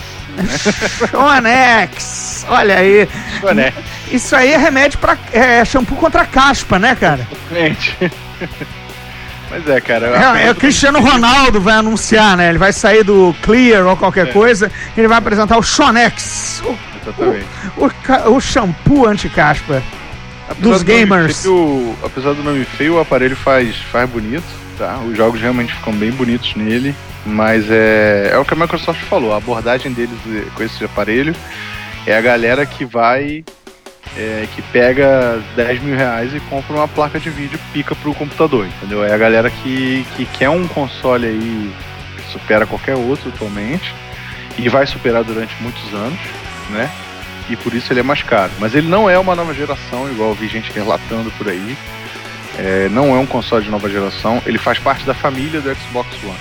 [1.10, 2.46] Shonex.
[2.48, 3.08] Olha aí.
[3.40, 3.76] Shonex.
[4.10, 7.26] Isso aí é remédio pra é, shampoo contra caspa, né, cara?
[7.52, 7.96] Gente.
[9.50, 10.38] Mas é, cara.
[10.38, 12.48] É, é o Cristiano Ronaldo vai anunciar, né?
[12.50, 14.32] Ele vai sair do Clear ou qualquer É.
[14.32, 17.46] coisa, ele vai apresentar o Shonex, o, Exatamente.
[17.76, 19.82] o, ca- o shampoo anti-caspa.
[20.48, 21.42] Apesar dos do nome gamers.
[21.42, 24.44] feio, apesar do nome feio, o aparelho faz, faz bonito,
[24.78, 24.98] tá?
[24.98, 26.94] Os jogos realmente ficam bem bonitos nele,
[27.26, 31.34] mas é, é o que a Microsoft falou, a abordagem deles eh, com esse aparelho
[32.06, 33.44] é a galera que vai,
[34.16, 38.66] é, que pega 10 mil reais e compra uma placa de vídeo pica pro computador,
[38.66, 39.04] entendeu?
[39.04, 41.72] É a galera que, que quer um console aí
[42.16, 43.94] que supera qualquer outro atualmente
[44.56, 46.18] e vai superar durante muitos anos,
[46.70, 46.90] né?
[47.48, 48.50] E por isso ele é mais caro.
[48.58, 51.76] Mas ele não é uma nova geração, igual eu vi gente relatando por aí.
[52.58, 56.08] É, não é um console de nova geração, ele faz parte da família do Xbox
[56.24, 56.36] One.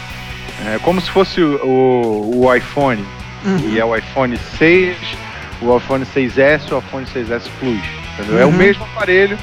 [0.73, 3.03] É como se fosse o, o, o iPhone,
[3.69, 4.97] e é o iPhone 6,
[5.61, 7.79] o iPhone 6S, o iPhone 6S Plus.
[8.13, 8.39] entendeu?
[8.39, 8.53] É o Uhum.
[8.55, 9.37] mesmo aparelho,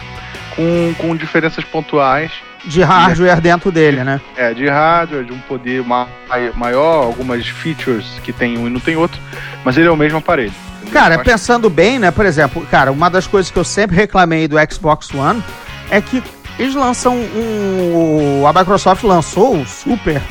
[0.56, 2.32] com, com diferenças pontuais,
[2.64, 4.20] de hardware dentro dele, né?
[4.36, 6.08] É, de hardware, de um poder ma
[6.56, 9.20] maior, algumas features que tem um e não tem outro,
[9.64, 10.52] mas ele é o mesmo aparelho.
[10.94, 12.12] Cara, pensando bem, né?
[12.12, 15.42] Por exemplo, cara, uma das coisas que eu sempre reclamei do Xbox One
[15.90, 16.22] é que
[16.56, 18.46] eles lançam um.
[18.46, 20.22] A Microsoft lançou o Super,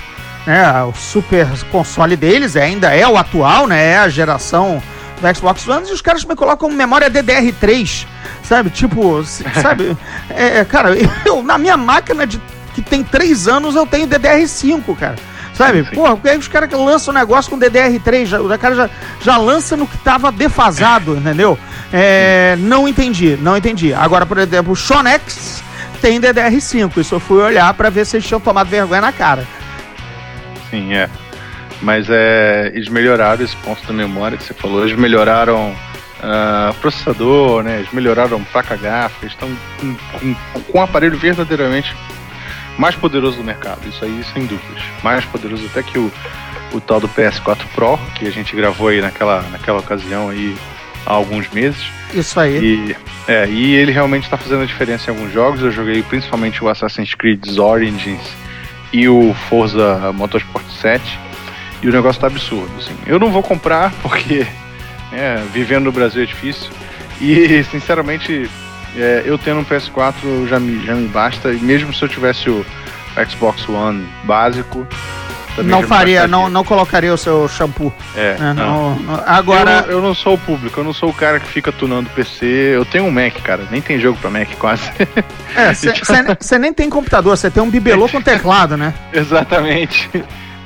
[0.47, 0.83] né?
[0.83, 3.91] O Super console deles, é, ainda é o atual, né?
[3.91, 4.81] É a geração
[5.19, 8.07] do Xbox One, e os caras me colocam memória DDR3,
[8.41, 8.69] sabe?
[8.69, 9.21] Tipo,
[9.61, 9.97] sabe?
[10.29, 10.95] É, cara,
[11.25, 12.41] eu, na minha máquina de,
[12.73, 15.15] que tem 3 anos eu tenho DDR5, cara.
[15.53, 15.83] Sabe?
[15.85, 15.95] Sim.
[15.95, 18.89] Porra, porque aí os caras que lançam um negócio com DDR3, já, o cara já,
[19.21, 21.57] já lança no que tava defasado, entendeu?
[21.91, 23.93] É, não entendi, não entendi.
[23.93, 25.63] Agora, por exemplo, o Shonex
[26.01, 26.97] tem DDR5.
[26.97, 29.47] Isso eu fui olhar pra ver se eles tinham tomado vergonha na cara.
[30.69, 31.09] Sim, é.
[31.81, 34.83] Mas é, eles melhoraram esse ponto da memória que você falou.
[34.83, 35.75] Eles melhoraram
[36.21, 37.79] ah, processador, né?
[37.79, 39.25] Eles melhoraram placa gráfica.
[39.25, 41.93] Eles estão com, com, com um aparelho verdadeiramente
[42.77, 43.87] mais poderoso do mercado.
[43.87, 44.83] Isso aí, sem dúvidas.
[45.03, 46.11] Mais poderoso até que o,
[46.73, 50.55] o tal do PS4 Pro, que a gente gravou aí naquela, naquela ocasião aí
[51.05, 51.83] há alguns meses.
[52.13, 52.57] Isso aí.
[52.57, 52.95] E,
[53.27, 55.61] é, e ele realmente está fazendo a diferença em alguns jogos.
[55.61, 58.21] Eu joguei principalmente o Assassin's Creed Origins
[58.91, 61.19] e o Forza Motorsport 7.
[61.81, 62.71] E o negócio tá absurdo.
[62.77, 62.95] Assim.
[63.05, 64.45] Eu não vou comprar porque
[65.11, 66.69] é, vivendo no Brasil é difícil.
[67.21, 68.49] E sinceramente,
[68.97, 71.51] é, eu tendo um PS4 já me, já me basta.
[71.51, 72.65] E mesmo se eu tivesse o
[73.29, 74.87] Xbox One básico.
[75.57, 77.93] Não faria, não, não colocaria o seu shampoo.
[78.15, 78.53] É, né?
[78.53, 78.95] não.
[78.95, 81.71] Não- agora, Eu, eu não sou o público, eu não sou o cara que fica
[81.71, 82.45] tunando PC.
[82.45, 84.89] Eu tenho um Mac, cara, nem tem jogo pra Mac quase.
[86.39, 88.95] você nem tem computador, você tem um bibelô com teclado, né?
[89.13, 90.09] Exatamente.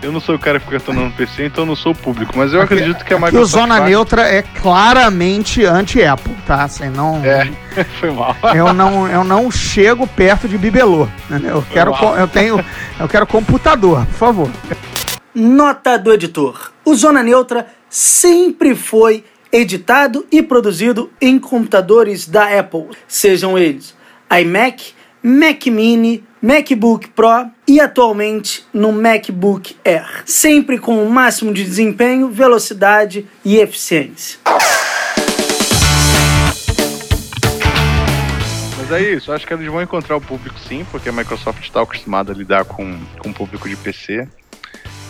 [0.02, 2.34] Eu não sou o cara que fica tunando PC, então eu não sou o público.
[2.38, 3.52] Mas eu Aqui- acredito que a Que o Microsoft.
[3.52, 6.64] Zona faz- Neutra é claramente anti-Apple, tá?
[6.64, 7.50] Assim, não, É,
[8.00, 8.36] foi mal.
[8.56, 11.08] eu, não, eu não chego perto de bibelô.
[11.30, 11.56] Entendeu?
[11.58, 12.16] Eu, quero, mal.
[12.16, 12.64] eu, tenho,
[13.00, 14.50] eu quero computador, por favor.
[15.34, 16.72] Nota do editor.
[16.86, 23.96] O Zona Neutra sempre foi editado e produzido em computadores da Apple, sejam eles
[24.42, 31.64] iMac, Mac Mini, MacBook Pro e atualmente no MacBook Air, sempre com o máximo de
[31.64, 34.40] desempenho, velocidade e eficiência.
[38.78, 41.82] Mas é isso, acho que eles vão encontrar o público sim, porque a Microsoft está
[41.82, 44.28] acostumada a lidar com, com o público de PC.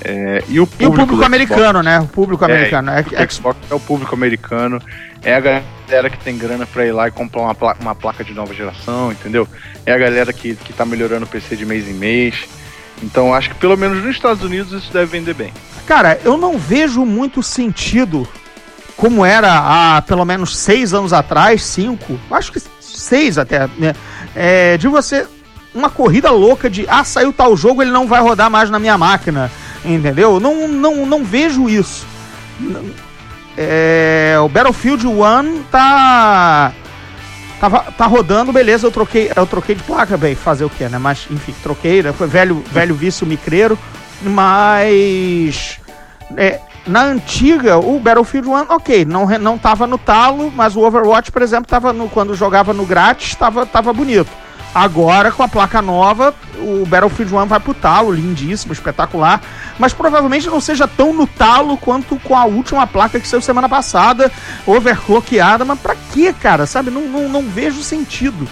[0.01, 1.99] É, e o E o público, americano, né?
[1.99, 2.91] O público Xbox, americano.
[2.91, 4.81] É, É, o é- Xbox é o público americano,
[5.21, 5.76] é a galera
[6.09, 9.11] que tem grana pra ir lá e comprar uma, pla- uma placa de nova geração,
[9.11, 9.47] entendeu?
[9.85, 12.35] É a galera que, que tá melhorando o PC de mês em mês.
[13.01, 15.53] Então acho que pelo menos nos Estados Unidos isso deve vender bem.
[15.85, 18.27] Cara, eu não vejo muito sentido
[18.97, 19.53] como era
[19.97, 23.93] há pelo menos seis anos atrás, cinco, acho que seis até, né?
[24.35, 25.25] É, de você.
[25.73, 28.97] Uma corrida louca de ah, saiu tal jogo, ele não vai rodar mais na minha
[28.97, 29.51] máquina.
[29.85, 30.39] Entendeu?
[30.39, 32.05] Não, não, não vejo isso.
[33.57, 36.71] É, o Battlefield 1 tá.
[37.59, 40.99] Tava, tá rodando, beleza, eu troquei, eu troquei de placa, bem, fazer o que, né?
[40.99, 42.13] Mas, enfim, troquei, né?
[42.13, 43.79] Foi velho, velho vício micreiro,
[44.21, 45.79] mas
[46.35, 51.31] é, na antiga, o Battlefield 1, ok, não, não tava no talo, mas o Overwatch,
[51.31, 54.29] por exemplo, tava no, quando jogava no grátis, tava, tava bonito.
[54.77, 59.41] Agora, com a placa nova, o Battlefield 1 vai pro talo, lindíssimo, espetacular,
[59.79, 63.67] mas provavelmente não seja tão no talo quanto com a última placa que saiu semana
[63.67, 64.31] passada,
[64.67, 66.67] overclockeada, mas pra quê, cara?
[66.67, 68.47] Sabe, não, não, não vejo sentido.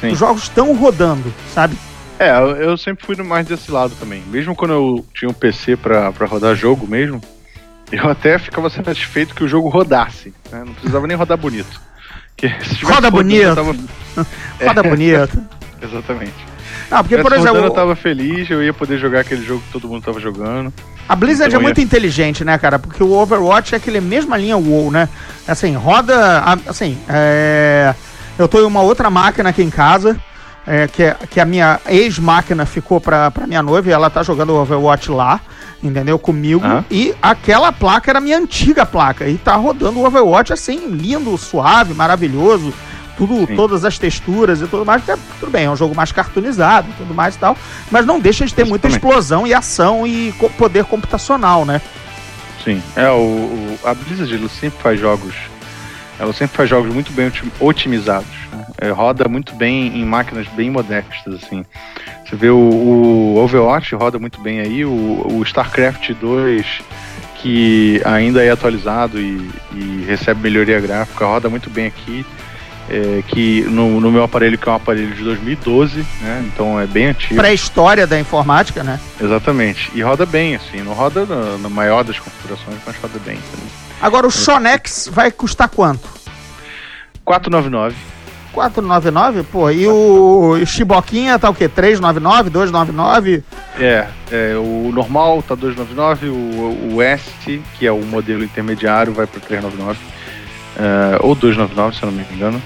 [0.00, 0.12] Sim.
[0.12, 1.76] Os jogos estão rodando, sabe?
[2.18, 4.22] É, eu, sempre fui mais desse lado também.
[4.28, 7.20] Mesmo quando eu tinha um PC pra, pra rodar jogo mesmo,
[7.92, 10.32] eu até ficava satisfeito que o jogo rodasse.
[10.50, 10.62] né?
[10.64, 11.80] Não precisava nem rodar bonito.
[12.34, 13.54] Que se tivesse Roda rodando, bonito.
[13.54, 14.26] tava-
[14.66, 15.56] Roda bonito.
[15.82, 16.34] Exatamente.
[16.90, 19.72] Não, porque, Se por exemplo, eu tava feliz, eu ia poder jogar aquele jogo que
[19.72, 20.72] todo mundo tava jogando.
[21.08, 22.78] A Blizzard Então, é muito ia- inteligente, né, cara?
[22.78, 25.08] Porque o Overwatch é aquele mesma linha WoW, né?
[25.46, 26.42] Assim, roda.
[26.66, 27.94] Assim, é,
[28.38, 30.18] eu tô em uma outra máquina aqui em casa,
[30.66, 34.22] é, que, é- que a minha ex-máquina ficou pra, pra minha noiva e ela tá
[34.24, 35.40] jogando Overwatch lá,
[35.82, 36.18] entendeu?
[36.18, 36.64] Comigo.
[36.64, 36.84] Aham.
[36.90, 39.28] E aquela placa era a minha antiga placa.
[39.28, 42.72] E tá rodando o Overwatch assim, lindo, suave, maravilhoso.
[43.16, 43.56] Tudo, Sim.
[43.56, 46.88] todas as texturas e tudo mais, que é- tudo bem, é um jogo mais cartoonizado
[46.98, 47.56] tudo mais e tal,
[47.90, 49.06] mas não deixa de ter muita Exatamente.
[49.12, 51.80] explosão e ação e co- poder computacional, né?
[52.62, 52.82] Sim.
[52.94, 55.34] É, o, o- a Blizzard sempre faz jogos.
[56.18, 58.26] Ela sempre faz jogos muito bem otim- otimizados.
[58.52, 58.64] né?
[58.78, 61.64] É, roda muito bem em máquinas bem modestas, assim.
[62.28, 64.90] Você vê o, o Overwatch roda muito bem aí, o,
[65.30, 66.66] o StarCraft 2,
[67.36, 72.26] que ainda é atualizado e, e recebe melhoria gráfica, roda muito bem aqui.
[72.88, 76.44] É, que no, no meu aparelho, que é um aparelho de 2012, né?
[76.46, 77.36] Então é bem antigo.
[77.36, 79.00] Pré-história da informática, né?
[79.20, 79.90] Exatamente.
[79.94, 80.82] E roda bem, assim.
[80.82, 83.34] Não roda na, na maior das configurações, mas roda bem.
[83.34, 83.70] entendeu?
[84.00, 86.08] Agora o Shonex vai custar quanto?
[87.24, 87.96] 499.
[88.52, 89.42] 499?
[89.42, 91.68] Pô, e o Chiboquinha tá o quê?
[91.68, 93.44] 399, 299?
[93.78, 99.26] É, é, o normal tá 299, o, o S, que é o modelo intermediário, vai
[99.26, 99.98] para 399.
[100.78, 102.62] É, ou 299, se eu não me engano.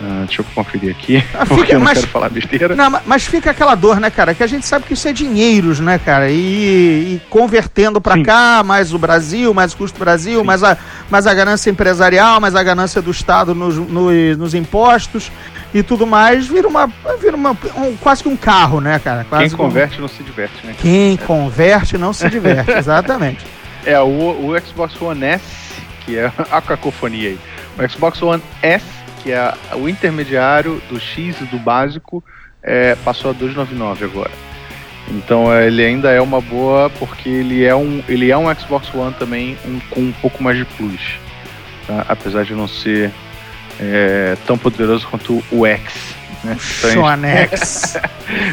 [0.00, 2.74] Ah, deixa eu conferir aqui, Ah, porque fica- eu não mas- quero falar besteira.
[2.74, 4.34] Não, ma- mas fica aquela dor, né, cara?
[4.34, 6.28] Que a gente sabe que isso é dinheiros, né, cara?
[6.30, 8.22] E, e convertendo pra Sim.
[8.24, 10.76] cá, mais o Brasil, mais o custo do Brasil, mais a,
[11.08, 15.30] mais a ganância empresarial, mais a ganância do Estado nos, nos, nos impostos
[15.72, 16.90] e tudo mais, vira uma.
[17.20, 19.24] Vira uma um- quase que um carro, né, cara?
[19.28, 20.74] Quase Quem que um- converte não se diverte, né?
[20.80, 23.44] Quem converte não se diverte, exatamente.
[23.86, 25.42] É, o, o Xbox One S,
[26.04, 27.38] que é a cacofonia aí.
[27.78, 28.84] O Xbox One S,
[29.22, 32.22] que é o intermediário do X e do básico,
[32.62, 34.30] é, passou a 299 agora.
[35.08, 38.92] Então é, ele ainda é uma boa, porque ele é um, ele é um Xbox
[38.94, 41.00] One também um, com um pouco mais de plus.
[41.86, 42.06] tá?
[42.08, 43.10] Apesar de não ser
[43.80, 46.14] é, tão poderoso quanto o X.
[46.44, 46.56] Né?
[46.78, 47.96] Então, Shonex.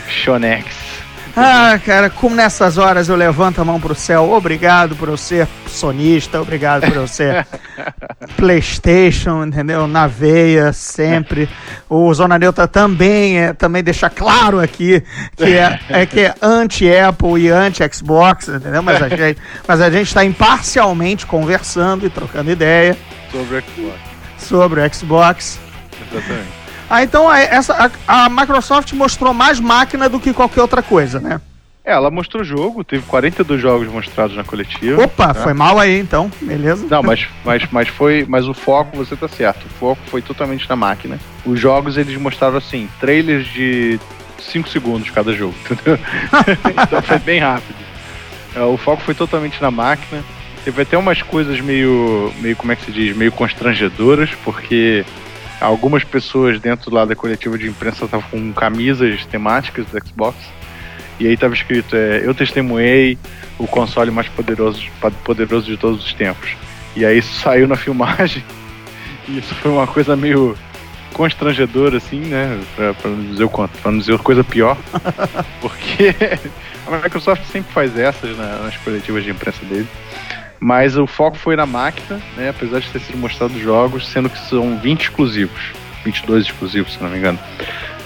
[0.08, 0.90] Shonex.
[1.36, 5.48] Ah, cara, como nessas horas eu levanto a mão pro céu, obrigado por eu ser
[5.68, 7.48] sonista, obrigado por eu ser
[8.39, 9.88] PlayStation, entendeu?
[9.88, 11.49] Na veia, sempre.
[11.89, 15.04] O Zona Neutra também é, também deixa claro aqui
[15.36, 18.82] que é, é que é anti-Apple e anti-Xbox, entendeu?
[18.82, 22.97] Mas a gente, mas a gente tá imparcialmente conversando e trocando ideia
[23.32, 23.99] Sobre o Xbox.
[24.38, 25.60] sobre o Xbox.
[26.12, 26.60] Exatamente.
[26.89, 31.19] Ah, então a, essa, a, a Microsoft mostrou mais máquina do que qualquer outra coisa,
[31.19, 31.39] né?
[31.89, 35.04] É, ela mostrou jogo, teve 42 jogos mostrados na coletiva.
[35.04, 36.86] Opa, foi mal aí então, beleza?
[36.88, 38.28] Não, mas, mas, mas foi.
[38.30, 39.65] Mas o foco, você tá certo.
[39.65, 41.17] O foco foi totalmente na máquina.
[41.43, 43.99] Os jogos eles mostraram assim, trailers de
[44.38, 45.97] 5 segundos cada jogo, entendeu?
[46.84, 47.75] então foi bem rápido.
[48.56, 50.23] É, o foco foi totalmente na máquina.
[50.63, 52.32] Teve até umas coisas meio.
[52.39, 53.17] meio, como é que se diz?
[53.17, 55.04] Meio constrangedoras, porque
[55.60, 60.38] algumas pessoas dentro lá da coletiva de imprensa estavam com camisas temáticas do Xbox.
[61.20, 63.18] E aí tava escrito, é, eu testemunhei
[63.58, 64.82] o console mais poderoso,
[65.24, 66.52] poderoso de todos os tempos.
[66.96, 68.44] E aí isso saiu na filmagem.
[69.28, 70.58] E isso foi uma coisa meio
[71.14, 72.58] constrangedora, assim, né?
[72.76, 74.78] Pra, pra não dizer o quanto, pra não dizer coisa pior.
[75.60, 76.16] Porque
[76.88, 79.88] a Microsoft sempre faz essas na- nas coletivas de imprensa dele.
[80.62, 82.50] Mas o foco foi na máquina, né?
[82.50, 85.72] Apesar de ter sido mostrado jogos, sendo que são 20 exclusivos.
[86.06, 87.40] 22 exclusivos, se não me engano.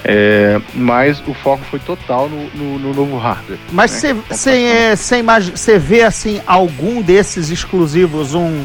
[0.03, 3.59] É, mas o foco foi total no, no- no novo hardware.
[3.71, 4.95] Mas né?
[4.95, 8.63] você vê assim algum desses exclusivos um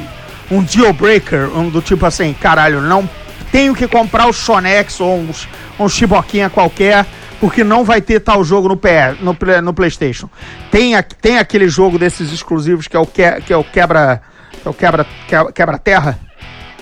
[0.51, 3.09] um deal breaker, um do tipo assim, caralho, não
[3.53, 5.31] tenho que comprar o Shonex ou um,
[5.79, 7.07] um Shiboquinha qualquer
[7.41, 10.29] porque não vai ter tal jogo no, PS, no, no PlayStation.
[10.71, 14.23] Tem, tem aquele jogo desses exclusivos que é o, que, que é o quebra
[14.61, 16.19] que é o quebra quebra, quebra terra.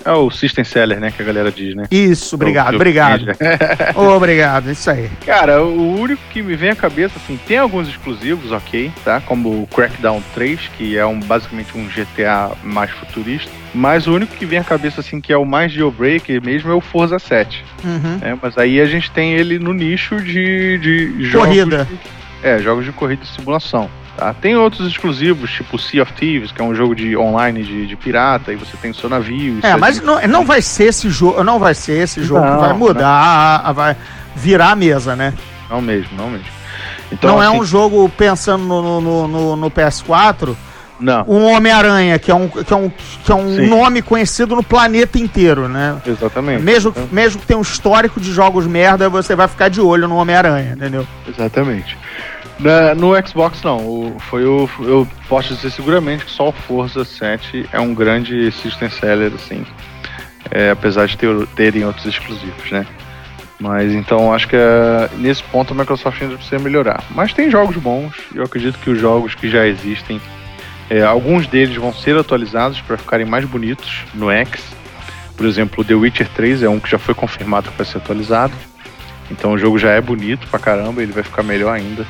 [0.06, 1.10] É o System Seller, né?
[1.10, 1.84] Que a galera diz, né?
[1.90, 3.24] Isso, obrigado, O- o- obrigado.
[4.16, 5.10] obrigado, isso aí.
[5.24, 9.20] Cara, o único que me vem à cabeça, assim, tem alguns exclusivos, ok, tá?
[9.20, 13.50] Como o Crackdown 3, que é um, basicamente um GTA mais futurista.
[13.74, 16.74] Mas o único que vem à cabeça, assim, que é o mais jailbreak mesmo é
[16.74, 17.64] o Forza 7.
[17.84, 18.18] Uhum.
[18.20, 18.38] né?
[18.40, 21.48] Mas aí a gente tem ele no nicho de, de jogos...
[21.48, 21.84] Corrida.
[21.84, 21.98] de-
[22.42, 23.90] é, jogos de corrida e simulação.
[24.16, 24.32] Tá?
[24.34, 27.96] Tem outros exclusivos, tipo Sea of Thieves, que é um jogo de online de, de
[27.96, 29.58] pirata, e você tem o seu navio.
[29.62, 32.50] É, mas de- não, não vai ser esse jogo, não vai ser esse jogo que
[32.50, 33.96] Não, vai mudar, a- vai
[34.34, 35.34] virar a mesa, né?
[35.68, 36.46] Não mesmo, não mesmo.
[37.12, 40.56] Então, não é assim, um jogo pensando no, no, no- no PS4,
[40.98, 42.88] Não, um Homem-Aranha, que é um, que é um,
[43.22, 43.66] que é um Sim.
[43.66, 45.96] nome conhecido no planeta inteiro, né?
[46.06, 46.62] exatamente.
[46.62, 50.08] Mesmo, Então- mesmo que tenha um histórico de jogos merda, você vai ficar de olho
[50.08, 51.06] no Homem-Aranha, entendeu?
[51.28, 51.96] Exatamente.
[52.58, 57.68] No Xbox não, o- foi o, eu posso dizer seguramente que só o Forza 7
[57.72, 59.64] é um grande system seller, assim,
[60.50, 62.86] é, apesar de ter, terem outros exclusivos, né?
[63.60, 67.02] Mas então acho que é, nesse ponto a Microsoft ainda precisa melhorar.
[67.10, 70.20] Mas tem jogos bons, eu acredito que os jogos que já existem,
[70.88, 74.62] é, alguns deles vão ser atualizados para ficarem mais bonitos no X.
[75.36, 78.54] Por exemplo, The Witcher 3 é um que já foi confirmado que vai ser atualizado.
[79.30, 82.06] Então o jogo já é bonito pra caramba, ele vai ficar melhor ainda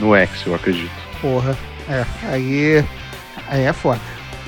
[0.00, 0.90] no X, eu acredito.
[1.20, 1.56] Porra,
[1.88, 2.84] é, aí,
[3.48, 4.00] aí é foda.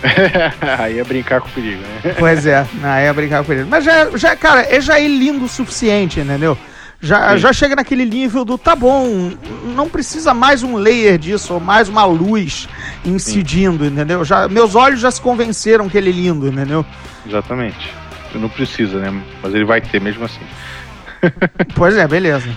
[0.81, 2.17] Aí é brincar com o perigo, né?
[2.19, 3.63] Pois é, aí é brincar com ele.
[3.63, 6.59] Mas já, já, cara, é já é lindo o suficiente, entendeu?
[7.01, 7.39] Já, Sim.
[7.39, 9.33] já chega naquele nível do tá bom,
[9.77, 12.69] não precisa mais um layer disso, ou mais uma luz
[13.05, 14.25] incidindo, entendeu?
[14.25, 16.85] Já, meus olhos já se convenceram que ele é lindo, entendeu?
[17.27, 17.93] Exatamente.
[18.35, 19.23] Não precisa, né?
[19.43, 20.43] Mas ele vai ter mesmo assim.
[21.77, 22.49] Pois é, beleza.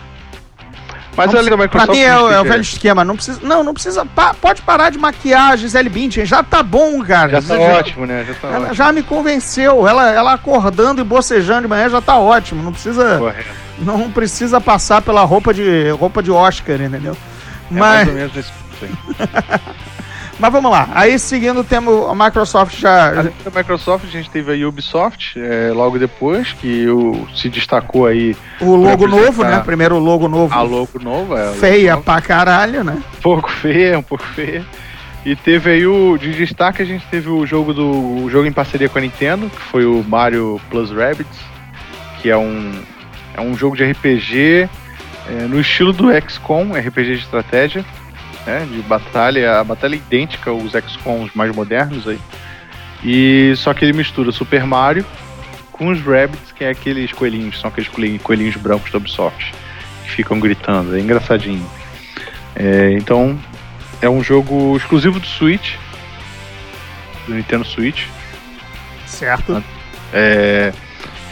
[1.17, 3.03] Mas Não precisa- pra mim é, o- é o velho esquema.
[3.05, 3.39] Não precisa.
[3.41, 4.05] Não, não precisa.
[4.05, 6.25] pa- pode parar de maquiar a Gisele Bündchen.
[6.25, 7.39] Já tá bom, cara.
[7.39, 8.25] Já tá ótimo, né?
[8.27, 8.73] Já tá Ela ótimo.
[8.73, 9.87] já me convenceu.
[9.87, 12.61] Ela, ela acordando e bocejando de manhã já tá ótimo.
[12.61, 13.49] Não precisa, Correto.
[13.79, 17.15] não precisa passar pela roupa de roupa de Oscar, entendeu?
[17.71, 18.31] É mais Mas, ou menos
[18.81, 18.89] aí.
[20.39, 20.89] mas vamos lá.
[20.93, 23.09] Aí seguindo temos a Microsoft já.
[23.19, 28.05] Além da Microsoft, a gente teve a Ubisoft é, logo depois, que o, se destacou
[28.05, 29.61] aí O logo novo, né?
[29.65, 30.53] Primeiro logo novo.
[30.53, 31.39] a logo nova.
[31.39, 32.03] é, a logo Feia nova.
[32.03, 32.97] pra caralho, né?
[33.17, 34.65] Um pouco feia, um pouco feia.
[35.25, 36.17] E teve aí o.
[36.17, 38.23] De destaque a gente teve o jogo do.
[38.23, 41.39] O jogo em parceria com a Nintendo, que foi o Mario Plus Rabbids,
[42.21, 42.71] que é um.
[43.35, 44.69] É um jogo de RPG
[45.27, 47.83] é, no estilo do XCOM, RPG de estratégia,
[48.45, 48.67] né?
[48.71, 49.59] De batalha.
[49.59, 52.19] A batalha é idêntica aos XCOMs mais modernos aí.
[53.03, 55.05] E só que ele mistura Super Mario
[55.71, 57.89] com os Rabbids, que é aqueles coelhinhos, são aqueles
[58.23, 59.53] coelhinhos, brancos da Ubisoft,
[60.03, 61.69] que ficam gritando, é engraçadinho.
[62.55, 63.37] É, então,
[64.01, 65.75] é um jogo exclusivo do Switch,
[67.27, 68.07] do Nintendo Switch.
[69.05, 69.61] Certo.
[70.13, 70.71] É,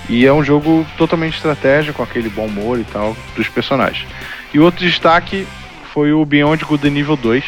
[0.10, 4.06] e é um jogo totalmente estratégia, com aquele bom humor e tal dos personagens.
[4.54, 5.48] E outro destaque
[5.94, 7.44] foi o Beyond Good Evil 2,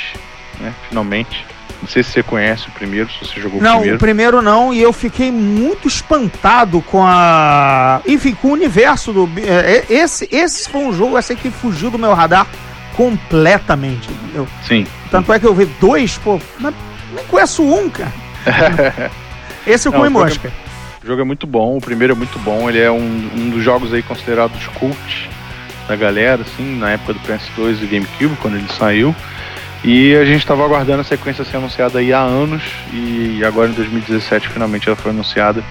[0.60, 0.74] né?
[0.90, 1.46] Finalmente.
[1.82, 3.96] Não sei se você conhece o primeiro, se você jogou o Não, primeiro.
[3.96, 8.02] o primeiro não, e eu fiquei muito espantado com a.
[8.08, 9.30] Enfim, com o universo do.
[9.40, 12.48] é, é, Esse, esse foi um jogo assim que fugiu do meu radar
[12.96, 14.10] completamente.
[14.12, 14.48] entendeu?
[14.64, 14.86] Sim.
[15.12, 16.74] Tanto é que eu vi dois, pô, mas
[17.14, 18.12] nem conheço um, cara.
[19.68, 20.52] Esse eu Não, comi o é- mosca.
[21.04, 23.64] O jogo é muito bom, o primeiro é muito bom, ele é um, um dos
[23.64, 25.30] jogos aí considerados cult
[25.88, 29.16] da galera, assim, na época do PS2 e GameCube, quando ele saiu.
[29.84, 33.74] E a gente estava aguardando a sequência ser anunciada aí há anos, e agora em
[33.74, 35.64] 2017 finalmente ela foi anunciada.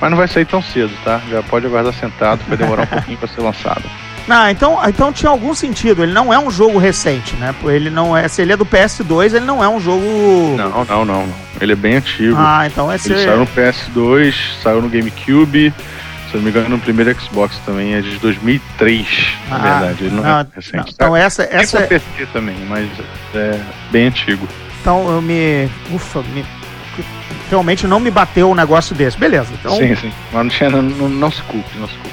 [0.00, 1.20] Mas não vai sair tão cedo, tá?
[1.30, 3.84] Já pode aguardar sentado, vai demorar um pouquinho para ser lançado.
[4.26, 6.02] Não, então, então tinha algum sentido.
[6.02, 7.52] Ele não é um jogo recente, né?
[7.64, 8.28] Ele não é.
[8.28, 10.04] Se ele é do PS2, ele não é um jogo.
[10.56, 11.28] Não, não, não.
[11.60, 12.36] Ele é bem antigo.
[12.38, 13.12] Ah, então esse.
[13.12, 15.74] Ele saiu no PS2, saiu no GameCube,
[16.32, 19.06] se eu não me engano no primeiro Xbox também, é de 2003,
[19.48, 20.04] na Ah, verdade.
[20.04, 20.76] Ele não, não, é recente.
[20.76, 22.88] não, então essa, Tem essa, pra PC também, mas
[23.34, 23.60] é
[23.90, 24.48] bem antigo.
[24.80, 25.68] Então eu me.
[25.92, 26.44] Ufa, me-
[27.50, 29.16] realmente não me bateu um negócio desse.
[29.18, 29.48] Beleza.
[29.52, 30.12] Então, Sim, sim.
[30.32, 32.12] Mas não, tinha, não, não, se culpe, não se culpe.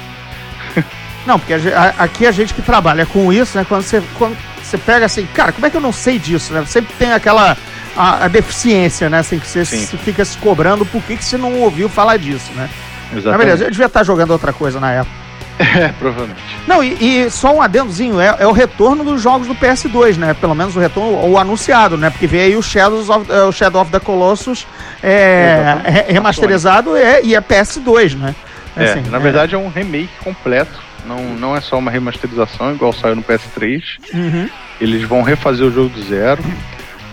[1.26, 3.64] Não, porque a a- aqui a gente que trabalha com isso, né?
[3.68, 6.64] Quando você, quando você pega assim, cara, como é que eu não sei disso, né?
[6.66, 7.56] Sempre tem aquela
[7.94, 9.18] a, a deficiência, né?
[9.18, 12.50] Assim, que você se fica se cobrando por que, que você não ouviu falar disso,
[12.54, 12.70] né?
[13.12, 13.38] Exatamente.
[13.46, 15.16] beleza, eu devia estar jogando outra coisa na época.
[15.60, 16.40] É, provavelmente.
[16.66, 20.32] Não, e, e só um adendozinho, é, é o retorno dos jogos do PS2, né?
[20.32, 22.08] Pelo menos o retorno, o anunciado, né?
[22.08, 24.66] Porque veio aí o, Shadows of, eh, o Shadow of the Colossus
[25.02, 28.34] é, re- remasterizado é, e é PS2, né?
[28.74, 30.80] É, Assim, na verdade é um remake completo.
[31.04, 33.82] Não, não é só uma remasterização, igual saiu no PS3.
[34.14, 34.48] Uhum.
[34.80, 36.42] Eles vão refazer o jogo do zero.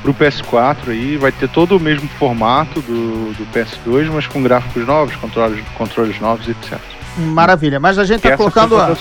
[0.01, 4.85] Pro PS4 aí vai ter todo o mesmo formato do, do PS2, mas com gráficos
[4.85, 6.77] novos, controles, controles novos, etc.
[7.17, 8.69] Maravilha, mas a gente tá essa, colocando.
[8.77, 8.99] foi das,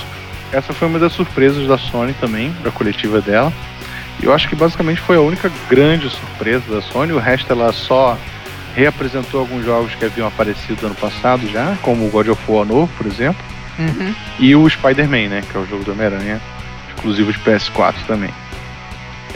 [0.53, 3.53] essa foi uma das surpresas da Sony também, da coletiva dela.
[4.21, 7.13] E eu acho que basicamente foi a única grande surpresa da Sony.
[7.13, 8.17] O resto ela só
[8.75, 12.91] reapresentou alguns jogos que haviam aparecido ano passado já, como o God of War novo,
[12.97, 13.43] por exemplo,
[13.79, 14.15] Uhum.
[14.39, 16.41] e o Spider-Man, né, que é o jogo do Homem-Aranha,
[16.89, 18.31] exclusivo de PS4 também.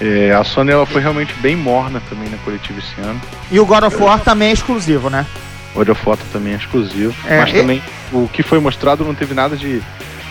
[0.00, 3.20] É, a Sony ela foi realmente bem morna também na coletiva esse ano.
[3.50, 5.26] E o God of War também é exclusivo, né?
[5.74, 7.82] O God of War também é exclusivo, É, mas e- também
[8.12, 9.82] o que foi mostrado não teve nada de,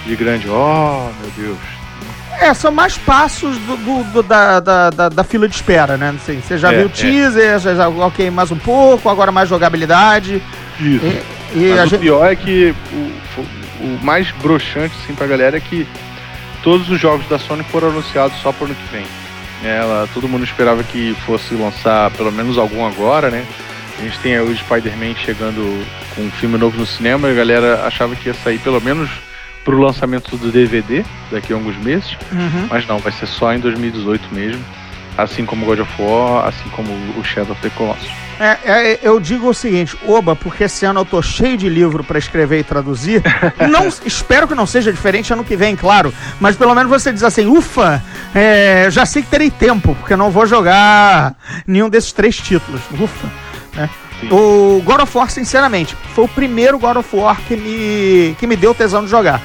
[0.06, 0.50] de grande.
[0.50, 1.58] Oh, meu Deus.
[2.42, 6.16] É, são mais passos do, do- do- da, da, da, da fila de espera, né?
[6.16, 6.94] Assim, você já É, viu o é.
[6.94, 10.42] teaser, já, já, ok, mais um pouco, agora mais jogabilidade.
[10.80, 11.06] Isso.
[11.54, 12.00] E, e Mas a o gente.
[12.02, 13.42] pior é que o,
[13.86, 15.86] o mais broxante assim, pra galera é que
[16.64, 19.06] todos os jogos da Sony foram anunciados só pro ano que vem.
[19.64, 23.46] Ela, todo mundo esperava que fosse lançar pelo menos algum agora, né?
[24.00, 25.86] A gente tem o Spider-Man chegando
[26.16, 29.10] com um filme novo no cinema e a galera achava que ia sair pelo menos
[29.66, 32.68] pro lançamento do DVD daqui a alguns meses, Uhum.
[32.70, 34.64] mas não, vai ser só em 2018 mesmo.
[35.18, 36.90] Assim como God of War, assim como
[37.20, 38.10] o Shadow of the Colossus.
[38.40, 42.04] É, é, eu digo o seguinte, oba, porque esse ano eu tô cheio de livro
[42.04, 43.22] pra escrever e traduzir.
[43.70, 46.14] não, espero que não seja diferente ano que vem, claro.
[46.40, 48.02] Mas pelo menos você diz assim, ufa,
[48.34, 51.36] é, já sei que terei tempo, porque eu não vou jogar
[51.68, 52.82] nenhum desses três títulos.
[53.00, 53.28] Ufa.
[53.74, 53.90] né?
[54.32, 58.56] O God of War, sinceramente, foi o primeiro God of War que me, que me
[58.56, 59.42] deu tesão de jogar.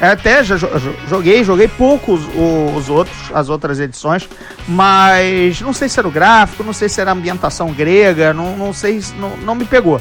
[0.00, 4.26] É, Até já jo- jo- joguei, joguei poucos os, os outros, as outras edições,
[4.66, 8.56] mas não sei se era o gráfico, não sei se era a ambientação grega, não,
[8.56, 10.00] não sei, se- não, não me pegou.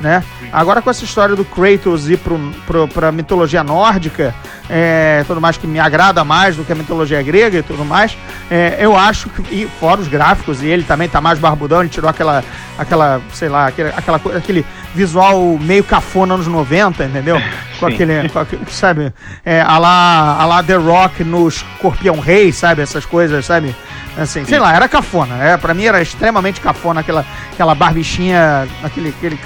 [0.00, 0.22] Né?
[0.52, 4.34] Agora com essa história do Kratos ir pro, pro, pra mitologia nórdica,
[4.68, 8.16] é, tudo mais que me agrada mais do que a mitologia grega e tudo mais,
[8.50, 11.88] é, eu acho que, e fora os gráficos, e ele também tá mais barbudão, ele
[11.88, 12.44] tirou aquela,
[12.78, 17.40] aquela sei lá, aquele, aquela, aquele visual meio cafona anos 90, entendeu?
[17.76, 19.12] Com aquele, com aquele, sabe,
[19.44, 23.76] é, a lá, a lá The Rock no Escorpião Rei, sabe, essas coisas, sabe?
[24.16, 25.36] Assim, sei lá, era cafona.
[25.44, 29.36] É, pra mim era extremamente cafona aquela, aquela barbichinha, aquele, aquele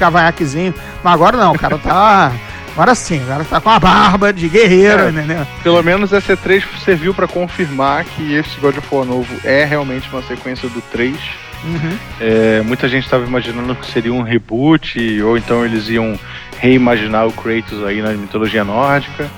[1.03, 2.32] Mas agora não, o cara tá.
[2.72, 5.11] Agora sim, agora tá com a barba de guerreiro, É.
[5.11, 5.47] entendeu?
[5.62, 10.09] Pelo menos essa E3 serviu pra confirmar que esse God of War novo é realmente
[10.12, 11.16] uma sequência do 3.
[11.64, 11.97] Uhum.
[12.20, 16.18] É, muita gente estava imaginando que seria um reboot, ou então eles iam
[16.59, 19.28] reimaginar o Kratos aí na mitologia nórdica.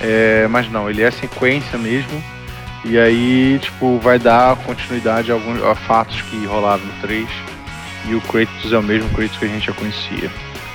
[0.00, 2.22] É, mas não, ele é sequência mesmo.
[2.84, 7.28] E aí, tipo, vai dar continuidade a, alguns, a fatos que rolaram no 3.
[8.08, 10.30] E o Kratos é o mesmo Kratos que a gente já conhecia.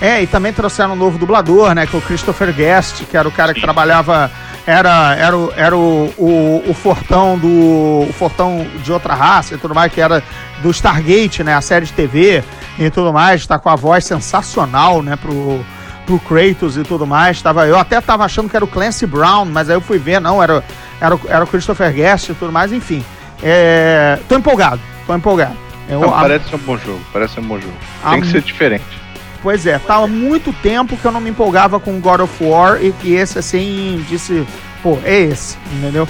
[0.06, 1.88] É, e também trouxeram um novo dublador, né?
[1.88, 4.30] Que é o Christopher Guest, que era o cara que trabalhava.
[4.68, 7.48] Era, era, o, era o, o, o Fortão do.
[7.48, 10.22] O Fortão de outra raça e tudo mais, que era
[10.62, 11.56] do Stargate, né?
[11.56, 12.44] A série de TV
[12.78, 13.48] e tudo mais.
[13.48, 15.16] Tá com a voz sensacional, né?
[15.16, 15.66] Pro,
[16.06, 17.42] pro Kratos e tudo mais.
[17.42, 20.20] Tava, eu até tava achando que era o Clancy Brown, mas aí eu fui ver,
[20.20, 20.62] não, era,
[21.00, 23.04] era, o- era o Christopher Guest e tudo mais, enfim.
[23.42, 25.56] É, tô empolgado, tô empolgado.
[25.90, 27.74] Eu, Então, a- parece ser um bom jogo, parece ser um bom jogo.
[28.10, 29.03] Tem que mu- ser diferente.
[29.44, 32.82] Pois é, tá há muito tempo que eu não me empolgava com God of War
[32.82, 34.48] e que esse, assim, disse,
[34.82, 36.08] pô, é esse, entendeu?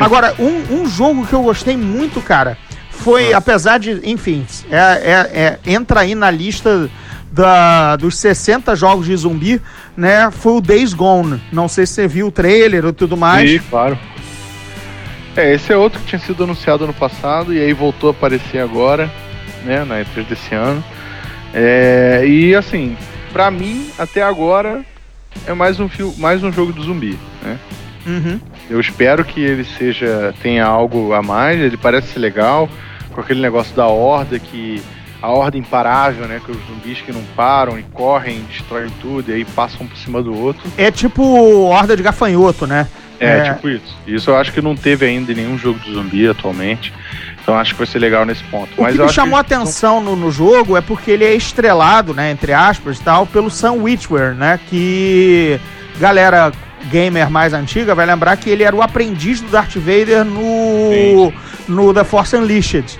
[0.00, 2.58] Agora, um, um jogo que eu gostei muito, cara,
[2.90, 6.90] foi, apesar de, enfim, é, é- é- entra aí na lista
[7.30, 9.60] da, dos 60 jogos de zumbi,
[9.96, 10.28] né?
[10.32, 11.40] Foi o Days Gone.
[11.52, 13.48] Não sei se você viu o trailer e tudo mais.
[13.48, 13.96] Sim, claro.
[15.36, 18.58] É, esse é outro que tinha sido anunciado ano passado e aí voltou a aparecer
[18.58, 19.10] agora,
[19.64, 20.82] né, na E3 desse ano.
[21.58, 22.94] É, e assim,
[23.32, 24.84] pra mim, até agora,
[25.46, 27.58] é mais um, fio, mais um jogo do zumbi, né?
[28.06, 28.38] Uhum.
[28.68, 32.68] Eu espero que ele seja tenha algo a mais, ele parece ser legal,
[33.10, 34.82] com aquele negócio da horda que
[35.22, 39.34] a horda imparável, né, que os zumbis que não param e correm, destroem tudo e
[39.34, 40.62] aí passam por cima do outro.
[40.76, 41.22] É tipo
[41.64, 42.86] Horda de Gafanhoto, né?
[43.18, 43.54] É, É.
[43.54, 43.96] tipo isso.
[44.06, 46.92] Isso eu acho que não teve ainda em nenhum jogo de zumbi atualmente.
[47.46, 48.68] Então acho que vai ser legal nesse ponto.
[48.76, 51.32] O Mas que me chamou a que atenção no, no jogo é porque ele é
[51.32, 55.60] estrelado, né, entre aspas, e tal, pelo Sam Witwer, né, que
[56.00, 56.50] galera
[56.90, 61.32] gamer mais antiga vai lembrar que ele era o aprendiz do Darth Vader no,
[61.68, 62.98] no The Force Unleashed,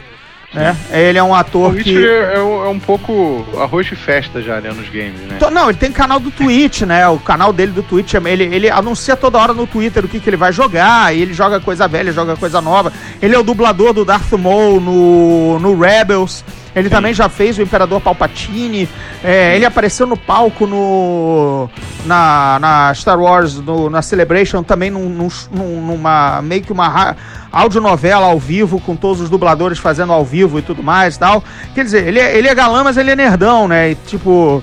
[0.55, 0.77] né?
[0.91, 1.85] Ele é um O ator Witcher
[2.31, 5.39] que é, um- é um pouco arroz de festa já, né, nos games, né?
[5.53, 7.07] Não, ele tem canal do Twitch, né?
[7.09, 10.29] O canal dele do Twitch, ele, ele anuncia toda hora no Twitter o que, que
[10.31, 12.93] ele vai jogar, e ele joga coisa velha, joga coisa nova.
[13.21, 16.45] Ele é o dublador do Darth Maul no, no Rebels.
[16.75, 18.87] Ele também já fez o Imperador Palpatine.
[19.25, 21.71] É, ele apareceu no palco no
[22.05, 27.17] na, na Star Wars, no- na Celebration, também num, num- num- numa meio que uma
[27.51, 31.45] audionovela ao vivo, com todos os dubladores fazendo ao vivo e tudo mais e tal.
[31.75, 33.91] Quer dizer, ele é, ele é galã, mas ele é nerdão, né?
[33.91, 34.63] E, tipo,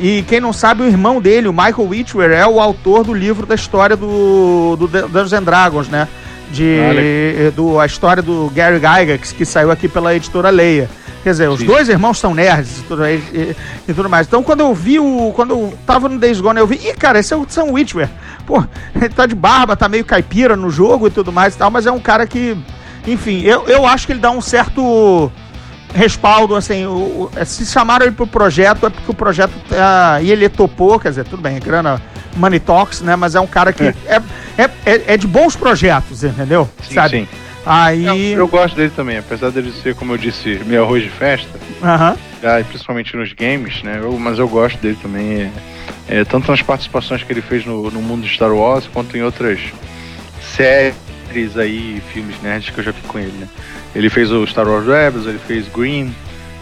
[0.00, 3.44] e quem não sabe, o irmão dele, o Michael Witwer, é o autor do livro
[3.44, 6.06] da história do, do Dungeons and Dragons, né?
[6.50, 7.50] De, Olha.
[7.50, 10.88] do, a história do Gary Gygax, que saiu aqui pela editora Leia.
[11.22, 11.66] Quer dizer, os Sim.
[11.66, 13.56] dois irmãos são nerds e tudo, e, e-
[13.88, 14.26] e tudo mais.
[14.26, 15.32] Então, quando eu vi o.
[15.34, 16.76] Quando eu tava no Days Gone, eu vi.
[16.76, 18.08] Ih, cara, esse é o Sam Witwer.
[18.46, 18.64] Pô,
[18.94, 21.86] ele tá de barba, tá meio caipira no jogo e tudo mais e tal, mas
[21.86, 22.56] é um cara que.
[23.06, 25.30] Enfim, eu, eu acho que ele dá um certo
[25.94, 30.30] respaldo, assim, o, o- se chamaram ele pro projeto é porque o projeto tá, e
[30.30, 32.00] ele topou, quer dizer, tudo bem, grana
[32.36, 33.94] money talks, né, mas é um cara que é,
[34.58, 36.68] é, é, é de bons projetos, entendeu?
[36.86, 37.10] Sim, Sabe?
[37.20, 37.28] sim.
[37.66, 41.10] Aí, Eu, eu gosto dele também, apesar dele ser, como eu disse, meu arroz de
[41.10, 41.48] festa,
[41.82, 43.98] aham, ah, e principalmente nos games, né?
[44.00, 45.50] eu- mas eu gosto dele também, é,
[46.20, 49.22] é, tanto nas participações que ele fez no, no mundo de Star Wars, quanto em
[49.22, 49.60] outras
[50.40, 53.46] séries aí, filmes nerds que eu já vi com ele, né?
[53.94, 56.14] Ele fez o Star Wars Rebels, ele fez Green,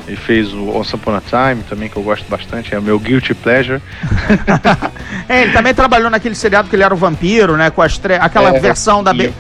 [0.07, 2.99] ele fez o Once Upon a Time também, que eu gosto bastante, é o meu
[2.99, 3.81] guilty pleasure.
[5.29, 7.69] É, ele também trabalhou naquele seriado que ele era o vampiro, né?
[7.69, 9.13] Com as tre- aquela É, versão da.
[9.13, 9.33] Be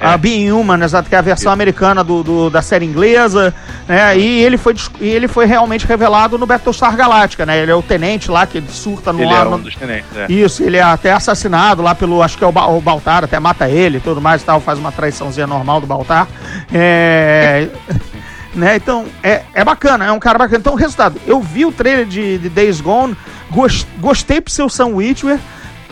[0.00, 0.06] é.
[0.06, 3.54] A Being Human, exato, que é a versão americana do, do- da série inglesa,
[3.86, 4.16] né?
[4.18, 7.58] E ele foi, e ele foi realmente revelado no Battlestar Galactica, né?
[7.62, 9.46] Ele é o tenente lá que surta no Ele ar.
[9.46, 10.26] é um dos tenentes, é.
[10.32, 12.22] Isso, ele é até assassinado lá pelo.
[12.22, 14.60] Acho que é o, Ba- o Baltar, até mata ele e tudo mais e tal,
[14.60, 16.28] faz uma traiçãozinha normal do Baltar.
[16.72, 17.68] É.
[18.54, 20.58] né, então, é, é bacana, é um cara bacana.
[20.58, 23.16] Então, resultado, eu vi o trailer de, de Days Gone,
[23.50, 25.38] gos- gostei pro seu Sam Witwer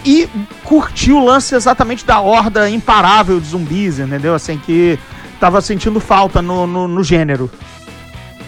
[0.07, 0.29] e
[0.63, 4.35] curti o lance exatamente da horda imparável de zumbis, entendeu?
[4.35, 4.97] Assim, que
[5.41, 7.51] tava sentindo falta no, no, no gênero.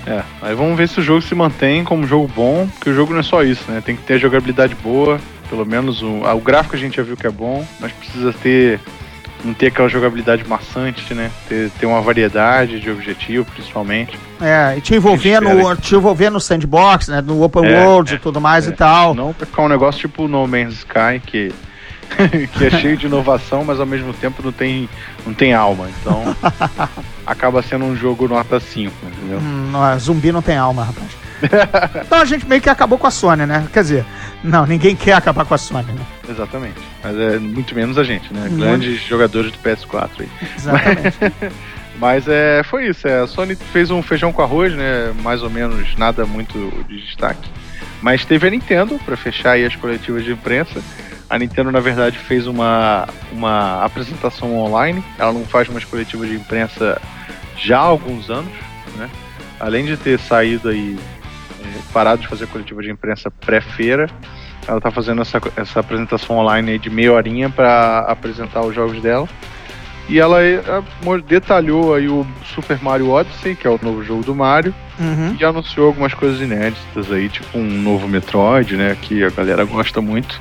[0.07, 3.13] É, aí vamos ver se o jogo se mantém como jogo bom, porque o jogo
[3.13, 3.83] não é só isso, né?
[3.85, 7.27] Tem que ter jogabilidade boa, pelo menos o, o gráfico a gente já viu que
[7.27, 8.81] é bom, mas precisa ter
[9.45, 11.31] não ter aquela jogabilidade maçante, né?
[11.49, 14.19] Ter, ter uma variedade de objetivo, principalmente.
[14.41, 17.21] É, e te envolver, no, te envolver no sandbox, né?
[17.21, 18.71] No open É, world é, e tudo mais é.
[18.71, 19.15] e tal.
[19.15, 21.53] Não ficar um negócio tipo No Man's Sky, que,
[22.53, 24.89] que é cheio de inovação, mas ao mesmo tempo não tem,
[25.27, 25.89] não tem alma.
[26.01, 26.37] Então
[27.27, 29.39] acaba sendo um jogo nota 5, entendeu?
[29.39, 31.28] Hum, não, zumbi não tem alma, rapaz.
[32.05, 33.67] então a gente meio que acabou com a Sony, né?
[33.73, 34.05] Quer dizer,
[34.43, 36.03] não, ninguém quer acabar com a Sony, né?
[36.29, 36.81] Exatamente.
[37.03, 38.41] Mas é muito menos a gente, né?
[38.43, 38.59] Muito.
[38.59, 40.29] Grandes jogadores do PS4 aí.
[40.57, 41.17] Exatamente.
[41.99, 43.09] Mas é, foi isso.
[43.09, 45.13] É, a Sony fez um feijão com arroz, né?
[45.23, 47.51] Mais ou menos nada muito de destaque.
[48.01, 50.81] Mas teve a Nintendo para fechar aí as coletivas de imprensa.
[51.29, 55.05] A Nintendo, na verdade, fez uma, uma apresentação online.
[55.19, 57.01] Ela não faz umas coletivas de imprensa
[57.57, 58.53] já há alguns anos,
[58.97, 59.11] né?
[59.59, 60.97] Além de ter saído aí,
[61.93, 64.09] parado de fazer coletiva de imprensa pré-feira,
[64.67, 69.01] ela tá fazendo essa, essa apresentação online aí de meia horinha para apresentar os jogos
[69.01, 69.29] dela.
[70.09, 70.39] E ela
[71.05, 75.37] mo- detalhou aí o Super Mario Odyssey, que é o novo jogo do Mario, Uhum.
[75.39, 80.01] e anunciou algumas coisas inéditas aí, tipo um novo Metroid, né, que a galera gosta
[80.01, 80.41] muito,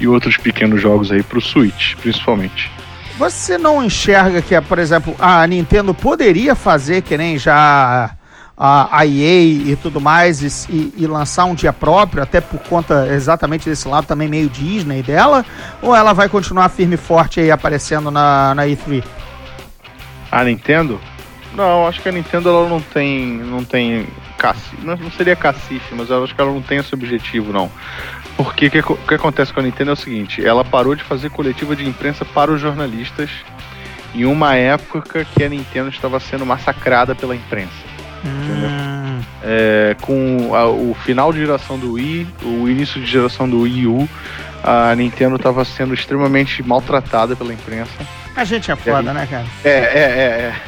[0.00, 2.70] e outros pequenos jogos aí pro Switch, principalmente.
[3.18, 8.10] Você não enxerga que, por exemplo, a Nintendo poderia fazer que nem já
[8.56, 9.42] a a EA
[9.72, 14.06] e tudo mais e, e- lançar um dia próprio, até por conta exatamente desse lado
[14.06, 15.44] também meio Disney dela?
[15.82, 19.04] Ou ela vai continuar firme e forte aí aparecendo na, na E3?
[20.30, 21.00] A Nintendo?
[21.54, 23.26] Não, acho que a Nintendo ela não tem.
[23.38, 24.06] não tem.
[24.36, 24.76] Caci...
[24.82, 27.70] Não, seria cacife, mas eu acho que ela não tem esse objetivo, não.
[28.36, 31.30] Porque o que, que acontece com a Nintendo é o seguinte, ela parou de fazer
[31.30, 33.30] coletiva de imprensa para os jornalistas
[34.12, 37.93] em uma época que a Nintendo estava sendo massacrada pela imprensa.
[38.24, 43.60] Hum, É, com a- o final de geração do Wii, o início de geração do
[43.62, 44.08] Wii U,
[44.62, 47.92] a Nintendo estava sendo extremamente maltratada pela imprensa.
[48.36, 49.44] a gente é foda, né, cara?
[49.64, 49.74] É, é,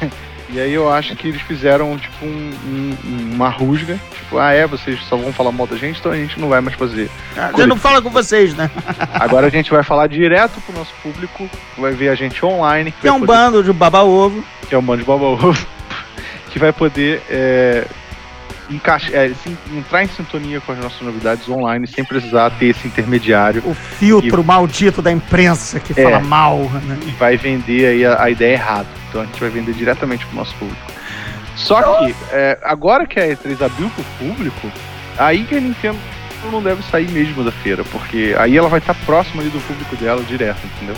[0.01, 0.09] é, é.
[0.49, 3.99] E aí eu acho que eles fizeram, tipo, um- um- uma rusga.
[4.15, 6.61] Tipo, ah, é, vocês só vão falar mal da gente, então a gente não vai
[6.61, 7.09] mais fazer.
[7.35, 8.69] A gente não fala com vocês, né?
[9.13, 12.93] Agora a gente vai falar direto pro nosso público, vai ver a gente online.
[12.93, 14.41] Que é um poder- bando de baba-ovo.
[14.69, 15.67] Que é um bando de baba ovo.
[16.57, 17.85] Que vai poder é,
[18.69, 22.87] encaixa- é, sim- entrar em sintonia com as nossas novidades online sem precisar ter esse
[22.87, 26.03] intermediário O filtro maldito da imprensa que É.
[26.03, 26.97] fala mal, né?
[27.05, 28.87] e vai vender aí a, a ideia errada.
[29.07, 30.81] Então a gente vai vender diretamente pro nosso público.
[31.55, 34.71] Só que, é, agora que a E3 abriu pro público,
[35.17, 35.97] aí que a Nintendo
[36.51, 39.95] não deve sair mesmo da feira, porque aí ela vai estar próxima ali do público
[39.95, 40.95] dela direto, entendeu?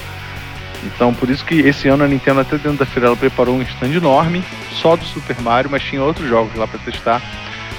[0.84, 3.61] Então, por isso que esse ano a Nintendo, até dentro da feira, ela preparou um
[3.61, 7.21] stand enorme, só do Super Mario, mas tinha outros jogos lá para testar.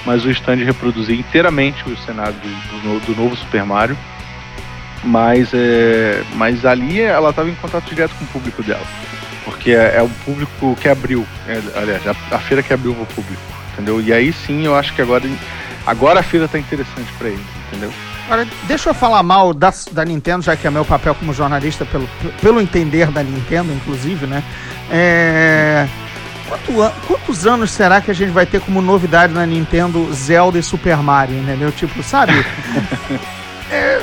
[0.05, 3.97] Mas o stand reproduzia inteiramente o cenário do, do do novo Super Mario.
[5.03, 8.85] Mas, é, mas ali ela estava em contato direto com o público dela.
[9.43, 13.05] Porque é, é o público que abriu, é, aliás, a, a feira que abriu o
[13.07, 13.41] público,
[13.73, 13.99] entendeu?
[13.99, 15.23] E aí sim eu acho que agora,
[15.87, 17.91] agora a feira tá interessante para eles, entendeu?
[18.31, 21.83] Agora, deixa eu falar mal da, da Nintendo, já que é meu papel como jornalista,
[21.83, 22.07] pelo,
[22.41, 24.41] pelo entender da Nintendo, inclusive, né?
[24.89, 25.85] É,
[26.47, 30.57] quanto an- quantos anos será que a gente vai ter como novidade na Nintendo Zelda
[30.57, 31.73] e Super Mario, entendeu?
[31.73, 32.31] Tipo, sabe?
[33.73, 34.01] É,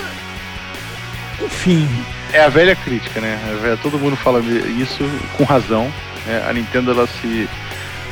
[1.45, 1.87] enfim.
[2.33, 3.39] É a velha crítica, né?
[3.63, 5.05] Velha- Todo mundo fala isso
[5.39, 5.91] com razão.
[6.27, 6.43] né?
[6.49, 7.49] A Nintendo ela se,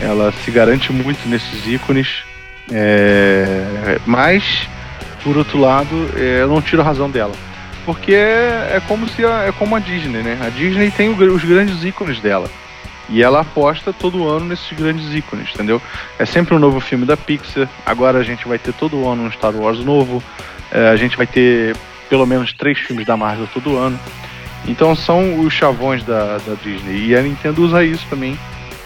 [0.01, 2.25] ela se garante muito nesses ícones,
[2.71, 4.67] é, mas
[5.27, 7.33] por outro lado, é, eu não tiro a razão dela,
[7.85, 10.39] porque é, é como se a, é como a Disney, né?
[10.41, 12.49] A Disney tem os grandes ícones dela.
[13.09, 15.83] E ela aposta todo ano nesses grandes ícones, entendeu?
[16.17, 17.69] É sempre um novo filme da Pixar.
[17.85, 20.23] Agora a gente vai ter todo ano um Star Wars novo.
[20.71, 21.77] é, a gente vai ter
[22.09, 23.99] pelo menos três filmes da Marvel todo ano.
[24.67, 27.09] Então são os chavões da, da Disney.
[27.09, 28.39] E a Nintendo usa isso também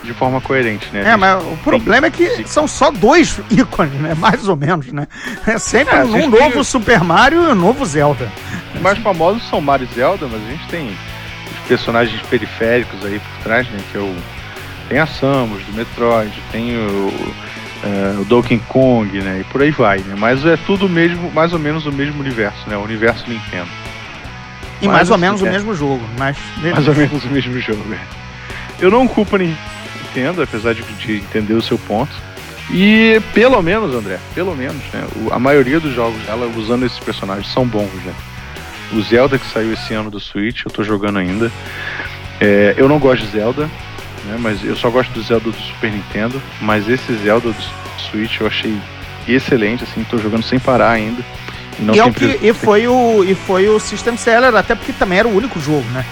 [0.02, 1.10] de forma coerente, né?
[1.12, 4.14] É, mas o problema é que são só dois ícones, né?
[4.14, 5.06] Mais ou menos, né?
[5.46, 8.30] É sempre É, um novo tem- Super Mario e um novo Zelda.
[8.74, 13.18] Os mais famosos são Mario e Zelda, mas a gente tem os personagens periféricos aí
[13.20, 13.78] por trás, né?
[13.92, 14.14] Que é o.
[14.88, 17.12] Tem a Samus do Metroid, tem o,
[17.84, 19.40] é, o Donkey Kong, né?
[19.40, 20.14] E por aí vai, né?
[20.18, 22.76] Mas é tudo mesmo, mais ou menos o mesmo universo, né?
[22.76, 23.68] O universo Nintendo.
[24.82, 25.50] E Mas, mais ou assim, menos o é.
[25.50, 26.02] mesmo jogo.
[26.18, 27.98] Mas, Mais ou menos o mesmo jogo, né?
[28.80, 29.38] Eu não culpo a
[30.14, 32.10] Nintendo, apesar de, de entender o seu ponto.
[32.72, 35.04] E pelo menos, André, pelo menos, né?
[35.16, 38.14] o- a maioria dos jogos dela usando esses personagens são bons, né?
[38.92, 41.50] O Zelda que saiu esse ano do Switch, eu tô jogando ainda.
[42.40, 43.64] É, eu não gosto de Zelda,
[44.24, 44.36] né?
[44.38, 46.40] Mas eu só gosto do Zelda do Super Nintendo.
[46.60, 48.76] Mas esse Zelda do Switch eu achei
[49.28, 51.22] excelente, assim, tô jogando sem parar ainda.
[51.78, 54.74] E, não e, é o que, e, foi o, e foi o System Seller, até
[54.74, 56.04] porque também era o único jogo, né?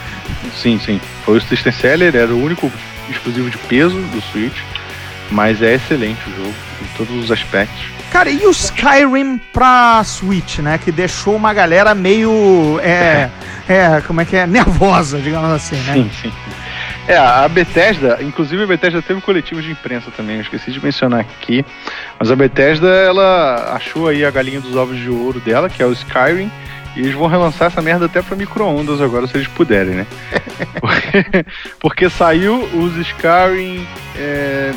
[0.54, 1.00] Sim, sim.
[1.24, 2.70] Foi o System Seller, era o único
[3.10, 4.58] exclusivo de peso do Switch,
[5.30, 7.98] mas é excelente o jogo, em todos os aspectos.
[8.10, 10.78] Cara, e o Skyrim pra Switch, né?
[10.78, 12.80] Que deixou uma galera meio.
[12.82, 13.28] É,
[13.68, 14.46] é, como é que é?
[14.46, 15.92] Nervosa, digamos assim, né?
[15.94, 16.32] Sim, sim.
[17.06, 21.20] É, a Bethesda, inclusive a Bethesda teve coletivo de imprensa também, eu esqueci de mencionar
[21.20, 21.64] aqui.
[22.18, 25.86] Mas a Bethesda, ela achou aí a galinha dos ovos de ouro dela, que é
[25.86, 26.50] o Skyrim,
[26.94, 30.06] e eles vão relançar essa merda até pra micro-ondas agora, se eles puderem, né?
[31.80, 33.86] porque, saiu os Skyrim
[34.16, 34.72] é,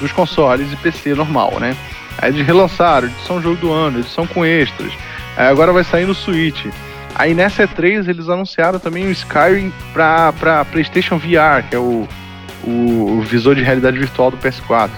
[0.00, 1.76] dos consoles e PC normal, né?
[2.18, 4.92] Aí eles relançaram, edição jogo do ano, edição com extras.
[5.36, 6.66] Aí agora vai sair no Switch.
[7.14, 12.06] Aí nessa E3 eles anunciaram também o Skyrim pra, pra PlayStation VR, que é o,
[12.64, 12.70] o,
[13.18, 14.90] o visor de realidade virtual do PS4.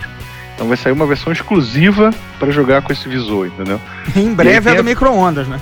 [0.55, 3.81] Então vai sair uma versão exclusiva para jogar com esse visor, entendeu?
[4.17, 4.85] Em breve é do a...
[4.85, 5.61] micro-ondas, né?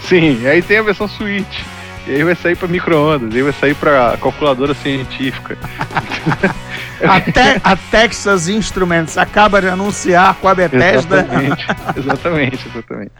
[0.00, 1.64] Sim, aí tem a versão Switch.
[2.06, 5.58] E aí vai sair para micro-ondas, aí vai sair para calculadora científica.
[7.02, 11.20] a, te a, Texas Instruments acaba de anunciar com a Bethesda.
[11.20, 13.12] Exatamente, exatamente, exatamente.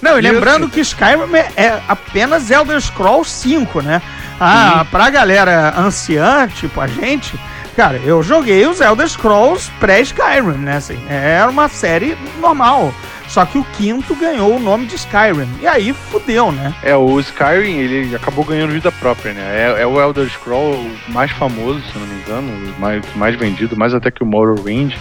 [0.00, 4.00] Não, e lembrando que Skyrim é, é apenas Elder Scrolls 5, né?
[4.40, 4.90] Ah, Sim.
[4.90, 7.38] pra galera anciã, tipo a gente,
[7.76, 10.76] cara, eu joguei os Elder Scrolls pré-Skyrim, né?
[10.78, 12.92] Assim, era uma série normal.
[13.32, 15.48] Só que o quinto ganhou o nome de Skyrim.
[15.58, 16.74] E aí fudeu, né?
[16.82, 19.40] É, o Skyrim, ele acabou ganhando vida própria, né?
[19.40, 23.94] É, é o Elder Scroll mais famoso, se não me engano, mais, mais vendido, mais
[23.94, 24.92] até que o Morrowind.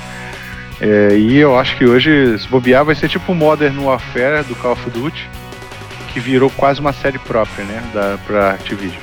[0.80, 4.56] É, e eu acho que hoje, se bobear, vai ser tipo o Modern Warfare do
[4.56, 5.30] Call of Duty,
[6.14, 7.84] que virou quase uma série própria, né?
[7.94, 9.02] Da, pra Activision.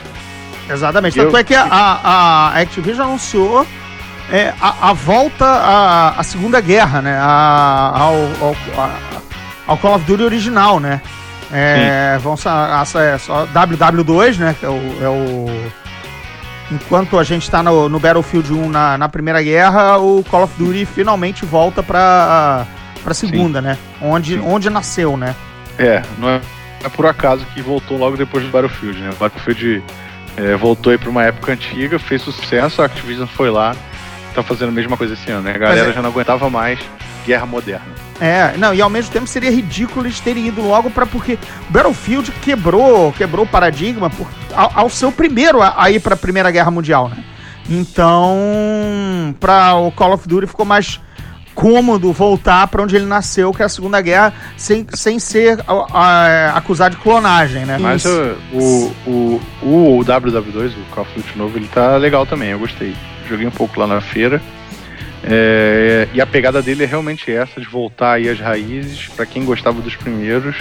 [0.70, 1.16] Exatamente.
[1.16, 3.66] Tanto eu, é que a, a Activision anunciou
[4.30, 7.16] é, a, a, volta à, à Segunda Guerra, né?
[7.18, 8.56] A, ao, ao,
[9.66, 11.00] ao, Call of Duty original, né?
[11.50, 14.54] É, vão essa é só WW2, né?
[14.58, 15.46] Que é o, é o
[16.70, 20.54] enquanto a gente está no, no, Battlefield 1 na, na Primeira Guerra, o Call of
[20.58, 22.66] Duty finalmente volta para
[23.02, 23.66] para segunda, Sim.
[23.66, 23.78] né?
[24.02, 25.34] Onde, onde nasceu, né?
[25.78, 26.40] É, não é,
[26.84, 29.10] é, por acaso que voltou logo depois do Battlefield, né?
[29.10, 29.82] O Battlefield
[30.36, 33.74] é, voltou aí para uma época antiga, fez sucesso, a Activision foi lá
[34.42, 35.52] tá fazendo a mesma coisa esse ano, né?
[35.54, 35.92] A galera é...
[35.92, 36.78] já não aguentava mais
[37.26, 37.86] guerra moderna.
[38.20, 42.32] É, não, e ao mesmo tempo seria ridículo eles terem ido logo para porque Battlefield
[42.42, 46.16] quebrou, quebrou o paradigma por, ao, ao ser o primeiro a, a ir para a
[46.16, 47.22] Primeira Guerra Mundial, né?
[47.68, 51.00] Então, para o Call of Duty ficou mais
[51.54, 55.86] cômodo voltar para onde ele nasceu, que é a Segunda Guerra, sem, sem ser a,
[55.92, 57.76] a, acusado de clonagem, né?
[57.78, 62.50] Mas o, o, o, o WW2, o Call of Duty novo, ele tá legal também,
[62.50, 62.94] eu gostei
[63.28, 64.40] joguei um pouco lá na feira.
[65.22, 69.08] É, e a pegada dele é realmente essa, de voltar aí às raízes.
[69.08, 70.56] Para quem gostava dos primeiros,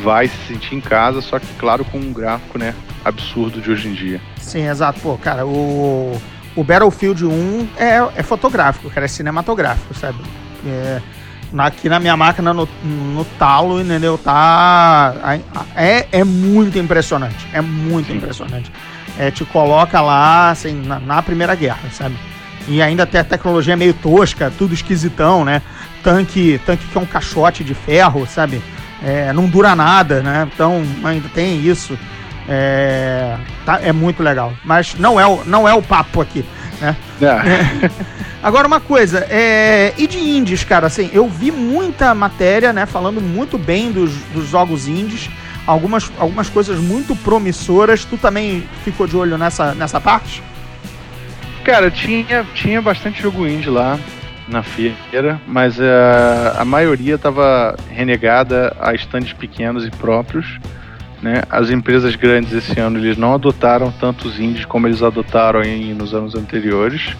[0.00, 2.74] vai se sentir em casa, só que, claro, com um gráfico né,
[3.04, 4.20] absurdo de hoje em dia.
[4.38, 5.00] Sim, exato.
[5.00, 6.20] Pô, cara, o,
[6.54, 10.18] o Battlefield 1 é, é fotográfico, cara, é cinematográfico, sabe?
[10.64, 11.00] É,
[11.58, 14.16] aqui na minha máquina, no, no talo, entendeu?
[14.18, 15.14] Tá.
[15.74, 17.46] É, é muito impressionante.
[17.52, 18.16] É muito Sim.
[18.16, 18.70] impressionante
[19.18, 22.16] é, te coloca lá, assim, na, na, Primeira Guerra, sabe?
[22.68, 25.62] E ainda tem a tecnologia meio tosca, tudo esquisitão, né?
[26.02, 28.62] Tanque, tanque que é um caixote de ferro, sabe?
[29.02, 30.48] É, não dura nada, né?
[30.52, 31.98] Então ainda tem isso.
[32.48, 34.52] É, tá, é muito legal.
[34.64, 36.44] Mas não é o, não é o papo aqui,
[36.80, 36.96] né?
[37.20, 37.90] É.
[38.42, 43.20] Agora uma coisa, é, e de indies, cara, assim, eu vi muita matéria, né, falando
[43.20, 45.28] muito bem dos, dos jogos indies
[45.66, 48.04] algumas, algumas coisas muito promissoras.
[48.04, 50.42] Tu também ficou de olho nessa, nessa parte?
[51.64, 53.98] Cara, tinha, tinha bastante jogo indie lá
[54.48, 55.82] na feira, mas uh,
[56.56, 60.58] a maioria estava renegada a estandes pequenos e próprios.
[61.20, 61.42] Né?
[61.50, 66.14] As empresas grandes esse ano eles não adotaram tantos indies como eles adotaram em, nos
[66.14, 67.16] anos anteriores,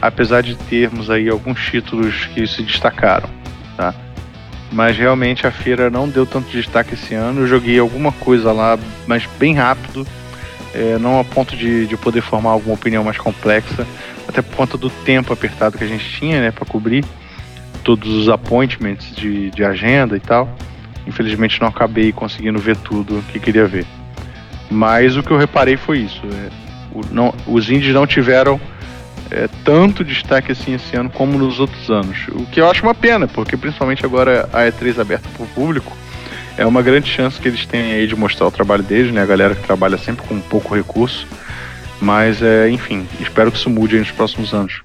[0.00, 3.28] apesar de termos aí alguns títulos que se destacaram.
[3.76, 3.92] Tá?
[4.76, 7.40] Mas realmente a feira não deu tanto destaque esse ano.
[7.40, 10.06] Eu joguei alguma coisa lá, mas bem rápido,
[10.74, 13.86] é, não a ponto de, de poder formar alguma opinião mais complexa,
[14.28, 17.06] até por conta do tempo apertado que a gente tinha, né, para cobrir
[17.82, 20.46] todos os appointments de, de agenda e tal.
[21.06, 23.86] Infelizmente não acabei conseguindo ver tudo que queria ver.
[24.70, 26.50] Mas o que eu reparei foi isso: é,
[26.92, 28.60] o, não, os indies não tiveram
[29.30, 32.16] é, tanto destaque assim esse ano como nos outros anos.
[32.28, 35.96] O que eu acho uma pena, porque principalmente agora a E3 aberta para o público,
[36.56, 39.22] é uma grande chance que eles têm aí de mostrar o trabalho deles, né?
[39.22, 41.26] A galera que trabalha sempre com pouco recurso.
[42.00, 44.82] Mas, é, enfim, espero que isso mude nos próximos anos.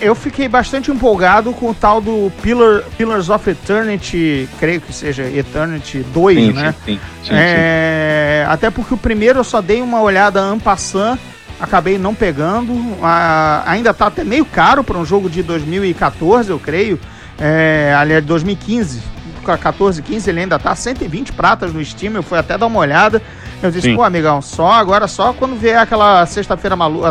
[0.00, 5.24] eu fiquei bastante empolgado com o tal do Pillar, Pillars of Eternity, creio que seja
[5.24, 6.74] Eternity 2, Sim, né?
[6.86, 11.18] sim, sim, sim, É, Até porque o primeiro eu só dei uma olhada en passant,
[11.60, 12.72] acabei não pegando.
[13.02, 16.98] Ah, ainda tá até meio caro para um jogo de 2014, eu creio.
[17.38, 19.02] É, aliás, 2015.
[19.44, 23.22] 14, 15, ele ainda tá 120 pratas no Steam, eu fui até dar uma olhada.
[23.62, 23.96] Eu disse, Sim.
[23.96, 27.10] pô, amigão, só agora só quando vier aquela sexta-feira maluca,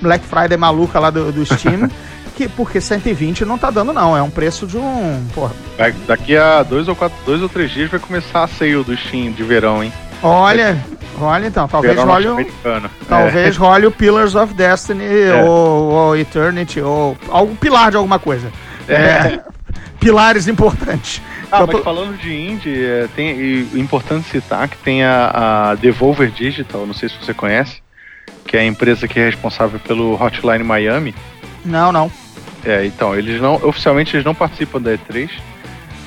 [0.00, 1.90] Black Friday maluca lá do, do Steam,
[2.36, 4.16] que, porque 120 não tá dando, não.
[4.16, 5.22] É um preço de um.
[5.34, 8.82] Porra, Vai- daqui a dois ou, quatro, dois ou três dias vai começar a sale
[8.82, 9.92] do Steam de verão, hein?
[10.22, 10.78] olha,
[11.24, 12.90] olha então, talvez role, um- norte-americano.
[13.08, 15.42] talvez role o Pillars of Destiny É.
[15.44, 18.50] ou, ou Eternity ou algum pilar de alguma coisa.
[18.88, 19.40] É,
[20.00, 21.20] pilares importantes.
[21.50, 25.04] Ah, Eu mas tô- falando de indie, é, tem, e é importante citar que tem
[25.04, 27.82] a, a Devolver Digital, não sei se você conhece,
[28.46, 31.14] que é a empresa que é responsável pelo Hotline Miami.
[31.64, 32.10] Não, não.
[32.64, 35.30] É, então, eles não, oficialmente eles não participam da E3,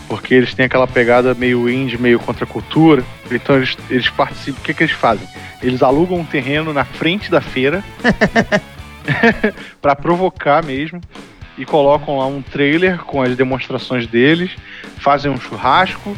[0.07, 3.03] porque eles têm aquela pegada meio indie, meio contra a cultura.
[3.31, 4.59] Então eles, eles participam.
[4.59, 5.27] O que, que eles fazem?
[5.61, 7.83] Eles alugam um terreno na frente da feira
[9.81, 11.01] para provocar mesmo
[11.57, 14.51] e colocam lá um trailer com as demonstrações deles,
[14.97, 16.15] fazem um churrasco,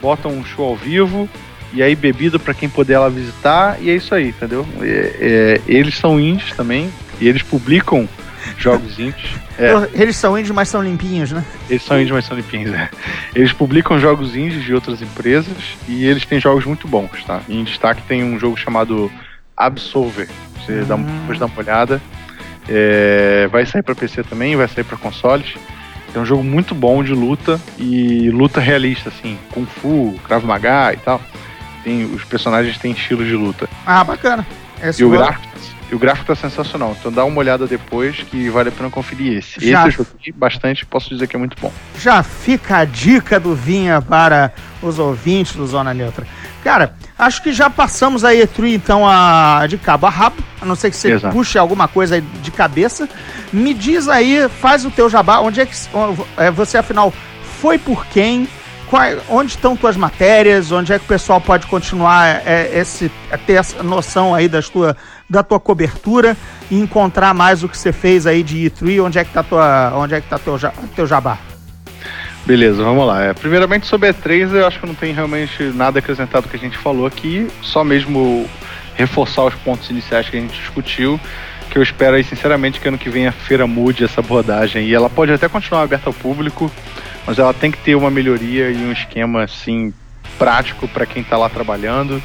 [0.00, 1.28] botam um show ao vivo
[1.72, 4.66] e aí bebida para quem puder lá visitar e é isso aí, entendeu?
[4.80, 8.08] É- é, eles são indies também e eles publicam
[8.58, 9.30] jogos indies.
[9.58, 9.72] É.
[9.94, 11.44] Eles são índios, mas são limpinhos, né?
[11.68, 12.88] Eles são indies, mas são limpinhos, é.
[13.34, 15.56] Eles publicam jogos indies de outras empresas
[15.88, 17.40] e eles têm jogos muito bons, tá?
[17.48, 19.10] Em destaque tem um jogo chamado
[19.56, 20.28] Absolver.
[20.58, 22.00] Você dá, pode dar uma olhada.
[22.68, 25.54] É, vai sair pra PC também, vai sair pra consoles.
[26.14, 30.92] É um jogo muito bom de luta e luta realista, assim, Kung Fu, Krav Maga
[30.92, 31.20] e tal.
[31.84, 33.68] Tem, os personagens têm estilos de luta.
[33.86, 34.46] Ah, bacana.
[34.82, 35.46] Esse E o gráfico,
[35.90, 36.96] e o gráfico tá sensacional.
[36.98, 39.58] Então dá uma olhada depois que vale a pena conferir esse.
[39.70, 39.88] Já.
[39.88, 41.72] Esse eu joguei bastante, posso dizer que é muito bom.
[41.98, 46.26] Já fica a dica do Vinha para os ouvintes do Zona Neutra.
[46.62, 50.74] Cara, acho que já passamos a E3 então a, de cabo a rabo, a não
[50.76, 51.34] ser que você Exato.
[51.34, 53.08] puxe alguma coisa aí de cabeça.
[53.52, 55.74] Me diz aí, faz o teu jabá, onde é que
[56.36, 57.12] é, você afinal
[57.60, 58.46] foi por quem?
[58.88, 60.70] Qual- onde estão tuas matérias?
[60.72, 64.68] Onde é que o pessoal pode continuar é, esse, a ter essa noção aí das
[64.68, 64.96] tua,
[65.30, 66.36] da tua cobertura
[66.68, 69.04] e encontrar mais o que você fez aí de E3?
[69.04, 70.58] Onde é que tá tua, onde é que tá teu,
[70.96, 71.38] teu jabá?
[72.44, 73.22] Beleza, vamos lá.
[73.22, 76.58] É, primeiramente sobre a E3, eu acho que não tem realmente nada acrescentado que a
[76.58, 78.44] gente falou aqui, só mesmo
[78.96, 81.20] reforçar os pontos iniciais que a gente discutiu,
[81.70, 84.94] que eu espero aí sinceramente que ano que vem a feira mude essa abordagem e
[84.94, 86.70] ela pode até continuar aberta ao público,
[87.24, 89.94] mas ela tem que ter uma melhoria e um esquema assim
[90.36, 92.20] prático para quem está lá trabalhando,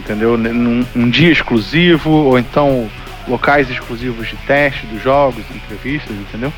[0.00, 0.36] entendeu?
[0.36, 2.90] Num, um dia exclusivo ou então
[3.28, 6.52] locais exclusivos de teste dos jogos, entrevistas, entendeu?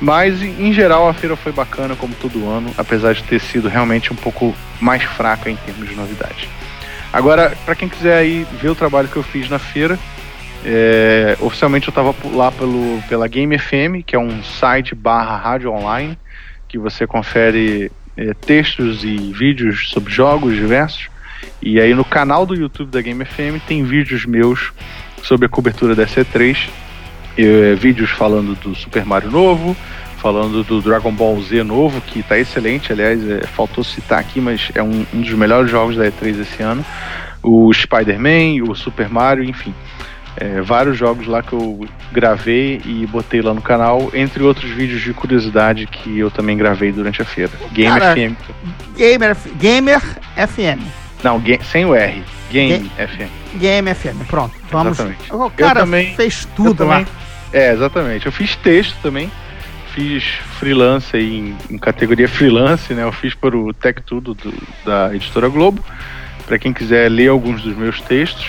[0.00, 4.12] Mas em geral a feira foi bacana como todo ano, apesar de ter sido realmente
[4.12, 6.48] um pouco mais fraca em termos de novidade.
[7.12, 9.98] Agora, para quem quiser aí ver o trabalho que eu fiz na feira,
[10.64, 15.72] é, oficialmente eu estava lá pelo, pela Game FM, que é um site barra rádio
[15.72, 16.18] online,
[16.68, 21.08] que você confere é, textos e vídeos sobre jogos diversos.
[21.62, 24.72] E aí no canal do YouTube da Game FM tem vídeos meus
[25.22, 26.68] sobre a cobertura da C3,
[27.36, 29.76] é, vídeos falando do Super Mario novo,
[30.18, 34.70] falando do Dragon Ball Z novo, que tá excelente, aliás, é, faltou citar aqui, mas
[34.74, 36.84] é um, um dos melhores jogos da E3 esse ano.
[37.42, 39.74] O Spider-Man, o Super Mario, enfim.
[40.36, 45.00] É, vários jogos lá que eu gravei e botei lá no canal, entre outros vídeos
[45.00, 47.52] de curiosidade que eu também gravei durante a feira.
[47.72, 48.34] Game Cara, FM.
[48.96, 51.05] Gamer, Gamer FM.
[51.26, 52.22] Não, sem o R.
[52.50, 53.58] Game FM.
[53.58, 54.54] Game FM, pronto.
[54.70, 54.92] Vamos.
[54.98, 55.32] Exatamente.
[55.34, 56.98] O cara Eu também- fez tudo lá.
[56.98, 57.06] também-
[57.52, 58.26] É, exatamente.
[58.26, 59.30] Eu fiz texto também.
[59.94, 60.22] Fiz
[60.58, 63.02] freelance aí em, em categoria freelance, né?
[63.02, 64.52] Eu fiz para o Tech Tudo do-
[64.84, 65.82] da editora Globo.
[66.46, 68.46] Para quem quiser ler alguns dos meus textos,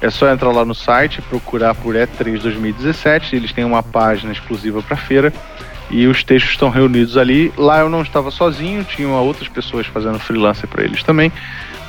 [0.00, 3.34] é só entrar lá no site, procurar por E3 2017.
[3.36, 5.32] Eles têm uma página exclusiva para feira
[5.90, 7.52] e os textos estão reunidos ali.
[7.56, 11.32] Lá eu não estava sozinho, tinham outras pessoas fazendo freelancer para eles também.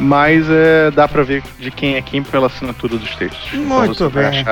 [0.02, 3.50] Mas é, dá para ver de quem é quem pela assinatura dos textos.
[3.54, 4.46] Então Muito vai bem.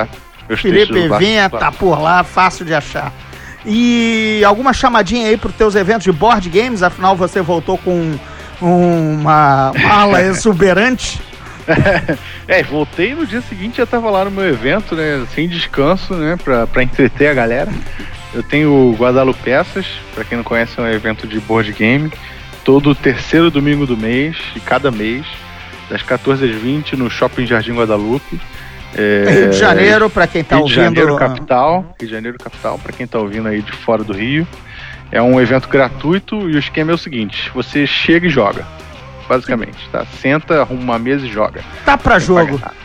[0.56, 1.10] Felipe.
[1.18, 3.12] Vinha tá por lá, fácil de achar.
[3.66, 6.84] E alguma chamadinha aí pros teus eventos de board games?
[6.84, 8.16] Afinal, você voltou com
[8.62, 11.20] uma mala exuberante.
[12.48, 15.26] É, voltei no dia seguinte já tava lá no meu evento, né?
[15.34, 16.38] Sem descanso, né?
[16.44, 17.72] Pra, pra entreter a galera.
[18.34, 22.12] Eu tenho o Guadalupe Peças, pra quem não conhece, é um evento de board game.
[22.70, 25.26] Todo terceiro domingo do mês, de cada mês,
[25.90, 28.40] das 14 às 20 no Shopping Jardim Guadalupe.
[28.96, 30.96] É, Rio de Janeiro, para quem tá Rio de ouvindo.
[30.96, 34.48] Janeiro capital, Rio de Janeiro capital, para quem tá ouvindo aí de fora do Rio.
[35.12, 38.64] É um evento gratuito e o esquema é o seguinte: você chega e joga,
[39.28, 40.06] basicamente, tá?
[40.06, 41.64] Senta, arruma uma mesa e joga.
[41.84, 42.60] Tá pra Sem jogo.
[42.60, 42.76] pagar.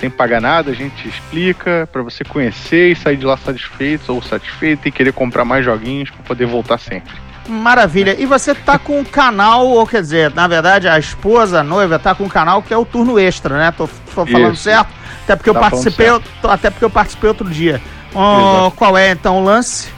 [0.00, 4.22] Sem pagar nada, a gente explica para você conhecer e sair de lá satisfeito ou
[4.22, 7.25] satisfeito e querer comprar mais joguinhos para poder voltar sempre.
[7.48, 8.16] Maravilha.
[8.18, 11.98] E você tá com um canal, ou quer dizer, na verdade, a esposa, a noiva,
[11.98, 13.70] tá com um canal que é o turno extra, né?
[13.76, 14.62] Tô, tô falando Isso.
[14.64, 14.88] certo?
[15.24, 17.80] Até porque eu Tá falando participei, tô- até porque eu participei outro dia.
[18.10, 18.70] Exato.
[18.76, 19.88] qual é então o lance?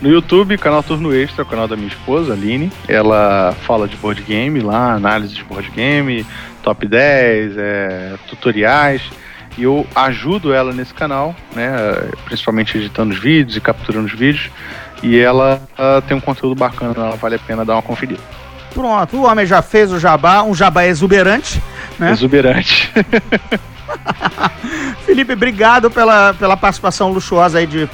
[0.00, 2.72] No YouTube, canal Turno Extra, o canal da minha esposa, Aline.
[2.88, 6.26] Ela fala de board game lá, análise de board game,
[6.62, 9.02] top 10, é, tutoriais.
[9.56, 11.70] E eu ajudo ela nesse canal, né?
[12.24, 14.50] Principalmente editando os vídeos e capturando os vídeos.
[15.02, 18.20] E ela ah, tem um conteúdo bacana, ela vale a pena dar uma conferida.
[18.72, 21.62] Pronto, o homem já fez o jabá, um jabá exuberante,
[21.98, 22.12] né?
[22.12, 22.90] Exuberante.
[25.04, 27.88] Felipe, obrigado pela, pela participação luxuosa aí de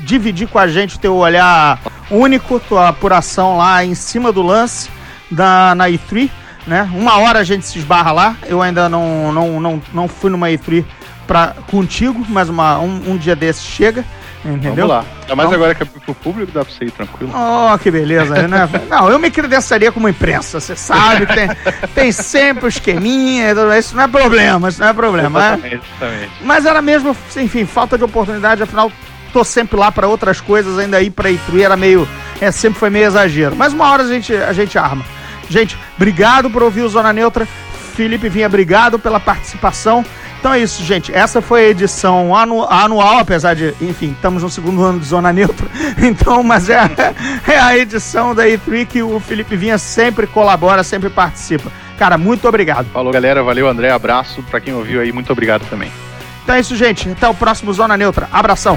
[0.00, 1.80] dividir com a gente o teu olhar
[2.10, 4.90] único, tua apuração lá em cima do lance
[5.30, 6.30] da, na E3,
[6.66, 6.88] né?
[6.94, 10.48] Uma hora a gente se esbarra lá, eu ainda não, não, não, não fui numa
[10.48, 10.84] E3
[11.26, 14.04] pra, contigo, mas uma, um, um dia desses chega,
[14.44, 14.86] entendeu?
[14.86, 15.04] Vamos lá.
[15.22, 15.54] Ainda mais Vamos.
[15.54, 17.32] agora que é pro público, dá pra você ir tranquilo.
[17.34, 18.68] Oh, que beleza, né?
[18.90, 21.48] Não, eu me credenciaria como imprensa, você sabe, tem,
[21.94, 25.38] tem sempre o esqueminha, isso não é problema, isso não é problema.
[25.38, 25.46] né?
[25.54, 26.32] Exatamente, exatamente.
[26.42, 28.90] Mas era mesmo, enfim, falta de oportunidade, afinal,
[29.32, 32.06] tô sempre lá pra outras coisas, ainda ir pra E3 era meio.
[32.40, 33.54] É, sempre foi meio exagero.
[33.56, 35.04] Mas uma hora a gente, a gente arma.
[35.48, 37.46] Gente, obrigado por ouvir o Zona Neutra.
[37.94, 40.04] Felipe Vinha, obrigado pela participação.
[40.42, 41.14] Então é isso, gente.
[41.14, 45.32] Essa foi a edição anu- anual, apesar de, enfim, estamos no segundo ano de Zona
[45.32, 45.66] Neutra.
[46.02, 46.80] Então, mas é,
[47.46, 51.70] é a edição da E3 que o Felipe Vinha sempre colabora, sempre participa.
[51.96, 52.86] Cara, muito obrigado.
[52.92, 53.40] Falou, galera.
[53.44, 53.90] Valeu, André.
[53.92, 54.42] Abraço.
[54.50, 55.92] Pra quem ouviu aí, muito obrigado também.
[56.42, 57.08] Então é isso, gente.
[57.08, 58.28] Até o próximo Zona Neutra.
[58.32, 58.76] Abração.